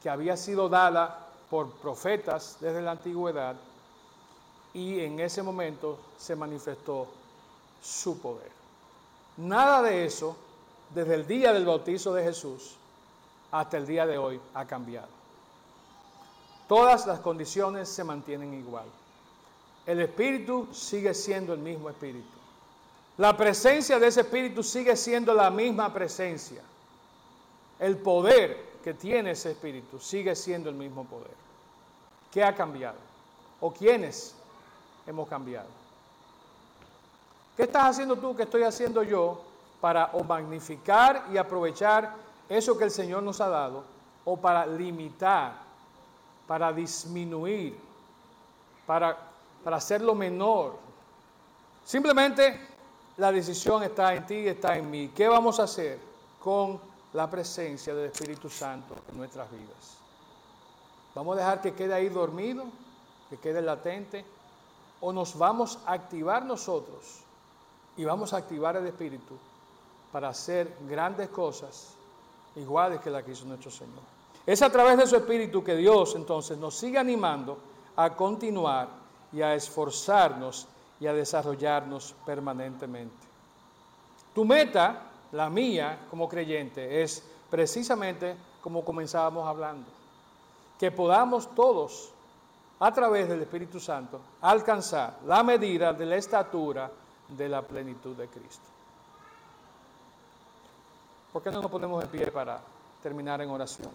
que 0.02 0.10
había 0.10 0.36
sido 0.36 0.68
dada 0.68 1.28
por 1.48 1.70
profetas 1.74 2.56
desde 2.58 2.82
la 2.82 2.90
antigüedad 2.90 3.54
y 4.74 4.98
en 4.98 5.20
ese 5.20 5.40
momento 5.40 6.00
se 6.18 6.34
manifestó 6.34 7.06
su 7.80 8.18
poder. 8.18 8.50
Nada 9.36 9.82
de 9.82 10.04
eso, 10.04 10.36
desde 10.94 11.14
el 11.14 11.26
día 11.26 11.52
del 11.52 11.66
bautizo 11.66 12.12
de 12.14 12.22
Jesús 12.24 12.76
hasta 13.50 13.76
el 13.76 13.86
día 13.86 14.06
de 14.06 14.18
hoy, 14.18 14.40
ha 14.54 14.66
cambiado. 14.66 15.08
Todas 16.66 17.06
las 17.06 17.20
condiciones 17.20 17.88
se 17.88 18.04
mantienen 18.04 18.52
igual. 18.54 18.86
El 19.86 20.00
Espíritu 20.00 20.68
sigue 20.72 21.14
siendo 21.14 21.54
el 21.54 21.60
mismo 21.60 21.88
Espíritu. 21.88 22.28
La 23.16 23.36
presencia 23.36 23.98
de 23.98 24.06
ese 24.06 24.20
Espíritu 24.20 24.62
sigue 24.62 24.94
siendo 24.96 25.32
la 25.32 25.50
misma 25.50 25.92
presencia. 25.92 26.62
El 27.78 27.96
poder 27.96 28.68
que 28.82 28.94
tiene 28.94 29.32
ese 29.32 29.52
espíritu 29.52 29.98
sigue 29.98 30.34
siendo 30.34 30.68
el 30.68 30.74
mismo 30.74 31.04
poder. 31.04 31.36
¿Qué 32.32 32.42
ha 32.42 32.54
cambiado? 32.54 32.96
¿O 33.60 33.72
quiénes 33.72 34.34
hemos 35.06 35.28
cambiado. 35.28 35.68
¿Qué 37.56 37.64
estás 37.64 37.84
haciendo 37.84 38.16
tú? 38.16 38.36
¿Qué 38.36 38.42
estoy 38.42 38.62
haciendo 38.62 39.02
yo 39.02 39.42
para 39.80 40.10
o 40.12 40.24
magnificar 40.24 41.26
y 41.32 41.36
aprovechar 41.36 42.14
eso 42.48 42.76
que 42.76 42.84
el 42.84 42.90
Señor 42.90 43.22
nos 43.22 43.40
ha 43.40 43.48
dado 43.48 43.84
o 44.24 44.36
para 44.36 44.66
limitar, 44.66 45.54
para 46.46 46.72
disminuir, 46.72 47.78
para, 48.86 49.16
para 49.62 49.76
hacerlo 49.76 50.14
menor? 50.14 50.76
Simplemente 51.84 52.60
la 53.16 53.32
decisión 53.32 53.82
está 53.82 54.14
en 54.14 54.26
ti 54.26 54.34
y 54.34 54.48
está 54.48 54.76
en 54.76 54.90
mí. 54.90 55.08
¿Qué 55.14 55.28
vamos 55.28 55.60
a 55.60 55.64
hacer 55.64 55.98
con 56.40 56.80
la 57.12 57.28
presencia 57.28 57.94
del 57.94 58.10
Espíritu 58.10 58.48
Santo 58.50 58.94
en 59.10 59.16
nuestras 59.16 59.50
vidas? 59.50 59.98
¿Vamos 61.14 61.36
a 61.36 61.40
dejar 61.40 61.60
que 61.60 61.74
quede 61.74 61.94
ahí 61.94 62.08
dormido, 62.08 62.64
que 63.30 63.38
quede 63.38 63.62
latente? 63.62 64.24
¿O 65.00 65.12
nos 65.12 65.36
vamos 65.38 65.78
a 65.86 65.92
activar 65.92 66.44
nosotros 66.44 67.20
y 67.96 68.04
vamos 68.04 68.32
a 68.32 68.38
activar 68.38 68.76
el 68.76 68.86
Espíritu 68.86 69.38
para 70.12 70.28
hacer 70.28 70.76
grandes 70.88 71.28
cosas 71.28 71.94
iguales 72.56 73.00
que 73.00 73.10
las 73.10 73.22
que 73.22 73.32
hizo 73.32 73.44
nuestro 73.44 73.70
Señor? 73.70 74.02
Es 74.46 74.62
a 74.62 74.70
través 74.70 74.96
de 74.96 75.06
su 75.06 75.16
Espíritu 75.16 75.62
que 75.62 75.76
Dios 75.76 76.14
entonces 76.16 76.56
nos 76.56 76.74
sigue 76.74 76.98
animando 76.98 77.58
a 77.96 78.14
continuar 78.14 78.88
y 79.32 79.42
a 79.42 79.54
esforzarnos 79.54 80.66
y 81.00 81.06
a 81.06 81.12
desarrollarnos 81.12 82.14
permanentemente. 82.24 83.26
Tu 84.34 84.44
meta, 84.44 85.02
la 85.32 85.50
mía 85.50 86.06
como 86.10 86.28
creyente, 86.28 87.02
es 87.02 87.22
precisamente 87.50 88.36
como 88.62 88.84
comenzábamos 88.84 89.46
hablando, 89.46 89.88
que 90.78 90.90
podamos 90.90 91.54
todos, 91.54 92.12
a 92.80 92.92
través 92.92 93.28
del 93.28 93.42
Espíritu 93.42 93.80
Santo, 93.80 94.20
alcanzar 94.40 95.18
la 95.26 95.42
medida 95.42 95.92
de 95.92 96.06
la 96.06 96.16
estatura 96.16 96.90
de 97.28 97.48
la 97.48 97.62
plenitud 97.62 98.14
de 98.16 98.28
Cristo. 98.28 98.77
¿Por 101.38 101.44
qué 101.44 101.52
no 101.52 101.62
nos 101.62 101.70
ponemos 101.70 102.02
en 102.02 102.10
pie 102.10 102.32
para 102.32 102.60
terminar 103.00 103.40
en 103.40 103.48
oración? 103.48 103.92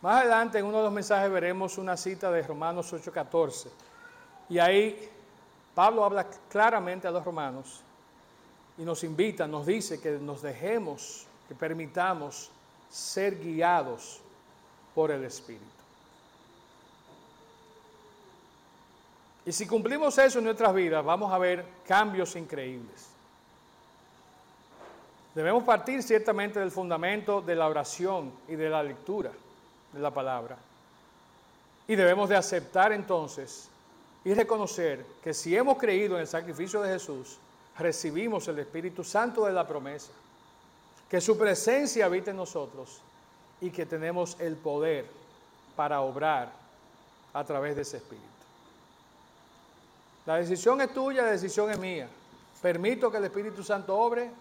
Más 0.00 0.20
adelante 0.20 0.60
en 0.60 0.66
uno 0.66 0.76
de 0.76 0.84
los 0.84 0.92
mensajes 0.92 1.28
veremos 1.28 1.78
una 1.78 1.96
cita 1.96 2.30
de 2.30 2.42
Romanos 2.42 2.92
8:14. 2.92 3.66
Y 4.50 4.60
ahí 4.60 5.10
Pablo 5.74 6.04
habla 6.04 6.28
claramente 6.48 7.08
a 7.08 7.10
los 7.10 7.24
romanos 7.24 7.80
y 8.76 8.82
nos 8.82 9.02
invita, 9.02 9.48
nos 9.48 9.66
dice 9.66 10.00
que 10.00 10.12
nos 10.12 10.42
dejemos, 10.42 11.26
que 11.48 11.56
permitamos 11.56 12.52
ser 12.88 13.36
guiados 13.40 14.20
por 14.94 15.10
el 15.10 15.24
Espíritu. 15.24 15.64
Y 19.44 19.50
si 19.50 19.66
cumplimos 19.66 20.16
eso 20.18 20.38
en 20.38 20.44
nuestras 20.44 20.72
vidas, 20.72 21.04
vamos 21.04 21.32
a 21.32 21.38
ver 21.38 21.66
cambios 21.84 22.36
increíbles. 22.36 23.17
Debemos 25.38 25.62
partir 25.62 26.02
ciertamente 26.02 26.58
del 26.58 26.72
fundamento 26.72 27.40
de 27.40 27.54
la 27.54 27.68
oración 27.68 28.32
y 28.48 28.56
de 28.56 28.68
la 28.68 28.82
lectura 28.82 29.30
de 29.92 30.00
la 30.00 30.10
palabra. 30.10 30.58
Y 31.86 31.94
debemos 31.94 32.28
de 32.28 32.34
aceptar 32.34 32.90
entonces 32.90 33.68
y 34.24 34.34
reconocer 34.34 35.06
que 35.22 35.32
si 35.32 35.56
hemos 35.56 35.78
creído 35.78 36.16
en 36.16 36.22
el 36.22 36.26
sacrificio 36.26 36.82
de 36.82 36.92
Jesús, 36.92 37.38
recibimos 37.78 38.48
el 38.48 38.58
Espíritu 38.58 39.04
Santo 39.04 39.44
de 39.44 39.52
la 39.52 39.64
promesa, 39.64 40.10
que 41.08 41.20
su 41.20 41.38
presencia 41.38 42.06
habita 42.06 42.32
en 42.32 42.36
nosotros 42.36 43.00
y 43.60 43.70
que 43.70 43.86
tenemos 43.86 44.36
el 44.40 44.56
poder 44.56 45.06
para 45.76 46.00
obrar 46.00 46.50
a 47.32 47.44
través 47.44 47.76
de 47.76 47.82
ese 47.82 47.98
Espíritu. 47.98 48.26
La 50.26 50.34
decisión 50.34 50.80
es 50.80 50.92
tuya, 50.92 51.22
la 51.22 51.30
decisión 51.30 51.70
es 51.70 51.78
mía. 51.78 52.08
¿Permito 52.60 53.08
que 53.08 53.18
el 53.18 53.24
Espíritu 53.26 53.62
Santo 53.62 53.96
obre 53.96 54.32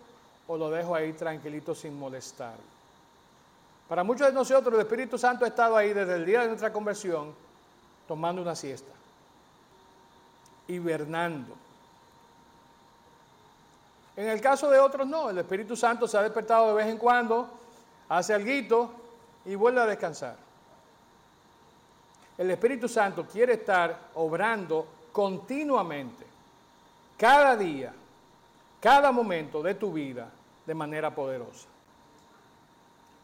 o 0.47 0.57
lo 0.57 0.69
dejo 0.69 0.95
ahí 0.95 1.13
tranquilito 1.13 1.75
sin 1.75 1.97
molestar? 1.97 2.55
Para 3.87 4.03
muchos 4.03 4.27
de 4.27 4.33
nosotros 4.33 4.73
el 4.73 4.81
Espíritu 4.81 5.17
Santo 5.17 5.45
ha 5.45 5.47
estado 5.47 5.77
ahí 5.77 5.93
desde 5.93 6.15
el 6.15 6.25
día 6.25 6.41
de 6.41 6.47
nuestra 6.47 6.73
conversión 6.73 7.33
tomando 8.07 8.41
una 8.41 8.55
siesta, 8.55 8.91
hibernando. 10.67 11.55
En 14.15 14.27
el 14.27 14.41
caso 14.41 14.69
de 14.69 14.79
otros 14.79 15.07
no, 15.07 15.29
el 15.29 15.37
Espíritu 15.37 15.75
Santo 15.75 16.07
se 16.07 16.17
ha 16.17 16.23
despertado 16.23 16.67
de 16.69 16.73
vez 16.73 16.87
en 16.87 16.97
cuando, 16.97 17.49
hace 18.09 18.33
algo 18.33 18.91
y 19.45 19.55
vuelve 19.55 19.81
a 19.81 19.85
descansar. 19.85 20.35
El 22.37 22.51
Espíritu 22.51 22.89
Santo 22.89 23.25
quiere 23.25 23.53
estar 23.53 24.09
obrando 24.15 24.85
continuamente, 25.11 26.25
cada 27.17 27.55
día, 27.55 27.93
cada 28.79 29.11
momento 29.11 29.63
de 29.63 29.75
tu 29.75 29.93
vida 29.93 30.29
de 30.67 30.75
manera 30.75 31.15
poderosa. 31.15 31.67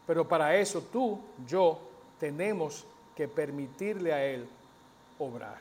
Pero 0.06 0.26
para 0.26 0.56
eso 0.56 0.82
tú, 0.92 1.20
yo, 1.46 1.78
tenemos 2.18 2.84
que 3.14 3.28
permitirle 3.28 4.12
a 4.12 4.24
Él 4.24 4.48
obrar. 5.18 5.58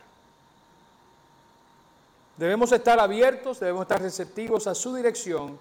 Debemos 2.37 2.71
estar 2.71 2.99
abiertos, 2.99 3.59
debemos 3.59 3.83
estar 3.83 4.01
receptivos 4.01 4.65
a 4.65 4.73
su 4.73 4.95
dirección 4.95 5.57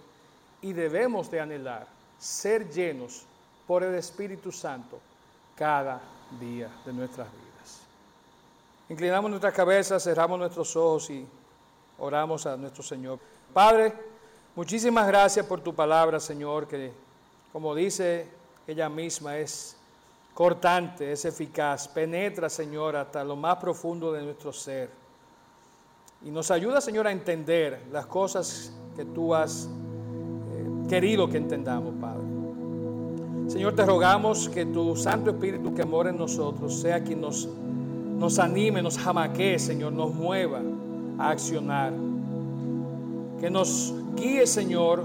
y 0.63 0.73
debemos 0.73 1.31
de 1.31 1.41
anhelar 1.41 1.87
ser 2.19 2.71
llenos 2.71 3.25
por 3.67 3.83
el 3.83 3.95
Espíritu 3.95 4.51
Santo 4.53 4.99
cada 5.57 6.01
día 6.41 6.71
de 6.87 6.93
nuestras 6.93 7.29
vidas. 7.31 7.81
Inclinamos 8.89 9.31
nuestras 9.31 9.53
cabezas, 9.53 10.03
cerramos 10.03 10.39
nuestros 10.39 10.75
ojos 10.77 11.11
y 11.11 11.27
oramos 11.99 12.47
a 12.47 12.57
nuestro 12.57 12.83
Señor. 12.83 13.19
Padre, 13.53 13.93
muchísimas 14.55 15.07
gracias 15.07 15.47
por 15.47 15.61
tu 15.61 15.75
palabra, 15.75 16.21
Señor, 16.21 16.67
que 16.67 16.93
como 17.53 17.75
dice 17.75 18.27
ella 18.67 18.89
misma 18.89 19.37
es 19.37 19.77
cortante, 20.35 21.13
es 21.13 21.25
eficaz, 21.25 21.89
penetra, 21.89 22.49
Señor, 22.49 22.97
hasta 22.97 23.23
lo 23.23 23.37
más 23.37 23.57
profundo 23.57 24.13
de 24.13 24.23
nuestro 24.23 24.53
ser. 24.53 24.91
Y 26.25 26.31
nos 26.31 26.51
ayuda, 26.51 26.81
Señor, 26.81 27.07
a 27.07 27.13
entender 27.13 27.83
las 27.91 28.07
cosas 28.07 28.73
que 28.97 29.05
tú 29.05 29.35
has 29.35 29.67
eh, 29.67 30.89
querido 30.89 31.29
que 31.29 31.37
entendamos, 31.37 31.95
Padre. 32.01 32.23
Señor, 33.49 33.75
te 33.75 33.85
rogamos 33.85 34.49
que 34.49 34.65
tu 34.65 34.97
Santo 34.97 35.31
Espíritu 35.31 35.75
que 35.75 35.85
mora 35.85 36.11
en 36.11 36.17
nosotros 36.17 36.81
sea 36.81 37.03
quien 37.03 37.21
nos, 37.21 37.47
nos 38.17 38.39
anime, 38.39 38.81
nos 38.81 38.97
jamaquee, 38.97 39.59
Señor, 39.59 39.93
nos 39.93 40.15
mueva 40.15 40.63
a 41.19 41.31
accionar. 41.31 41.93
Que 43.41 43.51
nos 43.51 43.93
guíe, 44.17 44.47
Señor, 44.47 45.05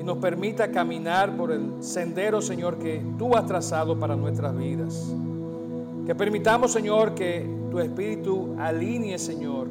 y 0.00 0.04
nos 0.04 0.18
permita 0.18 0.70
caminar 0.70 1.36
por 1.36 1.52
el 1.52 1.82
sendero, 1.82 2.40
Señor, 2.40 2.78
que 2.78 3.02
tú 3.18 3.36
has 3.36 3.46
trazado 3.46 3.98
para 3.98 4.16
nuestras 4.16 4.56
vidas. 4.56 5.14
Que 6.06 6.14
permitamos, 6.14 6.72
Señor, 6.72 7.14
que 7.14 7.46
tu 7.70 7.78
Espíritu 7.78 8.54
alinee, 8.58 9.18
Señor, 9.18 9.68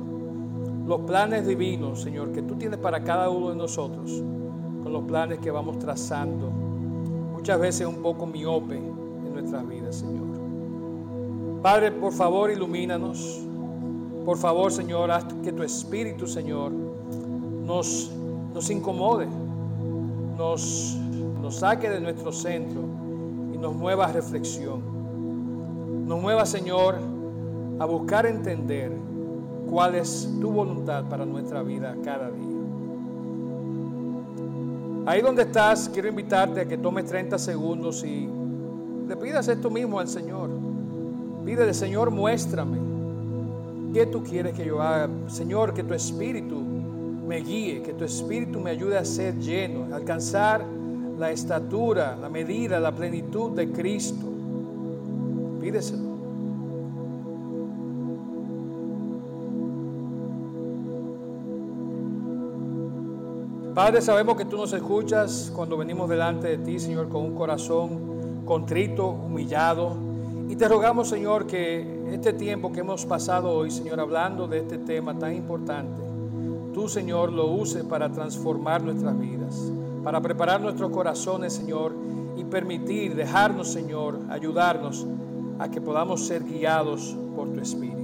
los 0.88 1.02
planes 1.02 1.46
divinos, 1.46 2.02
Señor, 2.02 2.32
que 2.32 2.42
tú 2.42 2.56
tienes 2.56 2.80
para 2.80 3.04
cada 3.04 3.30
uno 3.30 3.50
de 3.50 3.56
nosotros, 3.56 4.12
con 4.84 4.92
los 4.92 5.04
planes 5.04 5.40
que 5.40 5.52
vamos 5.52 5.78
trazando, 5.80 6.50
muchas 6.50 7.60
veces 7.60 7.88
un 7.88 8.02
poco 8.02 8.26
miope 8.26 8.78
en 8.78 9.34
nuestras 9.34 9.68
vidas, 9.68 9.98
Señor. 9.98 10.28
Padre, 11.62 11.92
por 11.92 12.14
favor, 12.14 12.50
ilumínanos. 12.50 13.42
Por 14.26 14.38
favor, 14.38 14.72
Señor, 14.72 15.12
haz 15.12 15.26
que 15.44 15.52
tu 15.52 15.64
Espíritu, 15.64 16.26
Señor, 16.26 16.72
nos, 16.72 18.12
nos 18.54 18.70
incomode 18.70 19.28
nos, 20.40 20.98
saque 21.52 21.90
de 21.90 22.00
nuestro 22.00 22.32
centro 22.32 22.82
y 23.54 23.58
nos 23.58 23.76
mueva 23.76 24.06
a 24.06 24.12
reflexión. 24.12 26.08
Nos 26.08 26.22
mueva, 26.22 26.46
Señor, 26.46 26.96
a 27.80 27.86
buscar 27.86 28.26
entender 28.26 28.92
cuál 29.70 29.96
es 29.96 30.30
tu 30.40 30.50
voluntad 30.52 31.06
para 31.10 31.26
nuestra 31.26 31.62
vida 31.62 31.96
cada 32.04 32.30
día. 32.32 32.46
Ahí 35.06 35.22
donde 35.22 35.42
estás, 35.44 35.90
quiero 35.90 36.08
invitarte 36.08 36.62
a 36.62 36.68
que 36.68 36.78
tomes 36.78 37.06
30 37.06 37.38
segundos 37.38 38.04
y 38.04 38.30
le 39.08 39.18
pidas 39.18 39.48
esto 39.48 39.70
mismo 39.70 40.00
al 40.00 40.08
Señor. 40.08 40.50
Pídele, 41.46 41.74
Señor, 41.74 42.12
muéstrame 42.12 42.78
qué 43.94 44.06
tú 44.06 44.24
quieres 44.24 44.54
que 44.54 44.66
yo 44.66 44.82
haga. 44.82 45.10
Señor, 45.28 45.74
que 45.74 45.84
tu 45.84 45.94
espíritu 45.94 46.62
me 47.30 47.42
guíe, 47.42 47.84
que 47.84 47.94
tu 47.94 48.06
espíritu 48.06 48.60
me 48.60 48.72
ayude 48.72 48.98
a 48.98 49.06
ser 49.06 49.38
lleno, 49.38 49.94
a 49.94 49.98
alcanzar 49.98 50.66
la 51.16 51.30
estatura, 51.30 52.18
la 52.20 52.28
medida, 52.28 52.80
la 52.80 52.92
plenitud 52.92 53.52
de 53.52 53.72
Cristo. 53.72 54.26
Pídeselo. 55.62 56.10
Padre, 63.76 64.02
sabemos 64.02 64.36
que 64.36 64.46
tú 64.46 64.58
nos 64.58 64.74
escuchas 64.74 65.52
cuando 65.56 65.78
venimos 65.78 66.10
delante 66.10 66.48
de 66.48 66.58
ti, 66.58 66.80
Señor, 66.80 67.10
con 67.10 67.24
un 67.24 67.36
corazón 67.36 68.44
contrito, 68.44 69.08
humillado. 69.08 69.96
Y 70.50 70.56
te 70.56 70.68
rogamos, 70.68 71.08
Señor, 71.08 71.46
que 71.46 72.08
este 72.12 72.34
tiempo 72.34 72.72
que 72.72 72.80
hemos 72.80 73.06
pasado 73.06 73.52
hoy, 73.52 73.70
Señor, 73.70 74.00
hablando 74.00 74.48
de 74.48 74.58
este 74.58 74.80
tema 74.80 75.14
tan 75.14 75.36
importante, 75.36 76.09
tú, 76.80 76.88
Señor, 76.88 77.34
lo 77.34 77.48
uses 77.48 77.84
para 77.84 78.10
transformar 78.10 78.82
nuestras 78.82 79.20
vidas, 79.20 79.70
para 80.02 80.22
preparar 80.22 80.62
nuestros 80.62 80.90
corazones, 80.92 81.52
Señor, 81.52 81.94
y 82.38 82.46
permitir, 82.46 83.16
dejarnos, 83.16 83.68
Señor, 83.68 84.18
ayudarnos 84.30 85.06
a 85.60 85.70
que 85.70 85.82
podamos 85.82 86.26
ser 86.26 86.42
guiados 86.42 87.18
por 87.36 87.52
tu 87.52 87.60
Espíritu. 87.60 87.98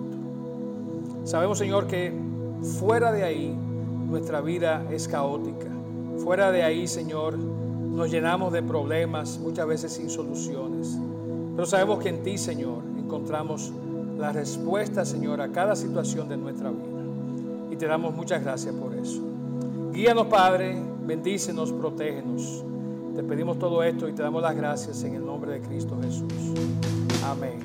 Sabemos, 1.23 1.57
Señor, 1.57 1.87
que 1.87 2.13
fuera 2.77 3.13
de 3.13 3.23
ahí 3.23 3.57
nuestra 4.09 4.41
vida 4.41 4.85
es 4.91 5.07
caótica. 5.07 5.69
Fuera 6.17 6.51
de 6.51 6.63
ahí, 6.63 6.85
Señor, 6.85 7.37
nos 7.37 8.11
llenamos 8.11 8.51
de 8.51 8.61
problemas, 8.61 9.39
muchas 9.39 9.67
veces 9.67 9.93
sin 9.93 10.09
soluciones. 10.09 10.99
Pero 11.55 11.65
sabemos 11.65 11.99
que 11.99 12.09
en 12.09 12.23
ti, 12.23 12.37
Señor, 12.37 12.83
encontramos 12.97 13.71
la 14.17 14.33
respuesta, 14.33 15.05
Señor, 15.05 15.39
a 15.39 15.53
cada 15.53 15.77
situación 15.77 16.27
de 16.27 16.35
nuestra 16.35 16.71
vida. 16.71 16.94
Y 17.75 17.77
te 17.77 17.87
damos 17.87 18.15
muchas 18.15 18.41
gracias 18.41 18.73
por 18.73 18.95
eso. 18.95 19.21
Guíanos, 19.91 20.27
Padre, 20.27 20.81
bendícenos, 21.05 21.73
protégenos. 21.73 22.63
Te 23.13 23.21
pedimos 23.21 23.59
todo 23.59 23.83
esto 23.83 24.07
y 24.07 24.13
te 24.13 24.23
damos 24.23 24.41
las 24.41 24.55
gracias 24.55 25.03
en 25.03 25.15
el 25.15 25.25
nombre 25.25 25.59
de 25.59 25.61
Cristo 25.61 25.97
Jesús. 26.01 26.31
Amén. 27.25 27.59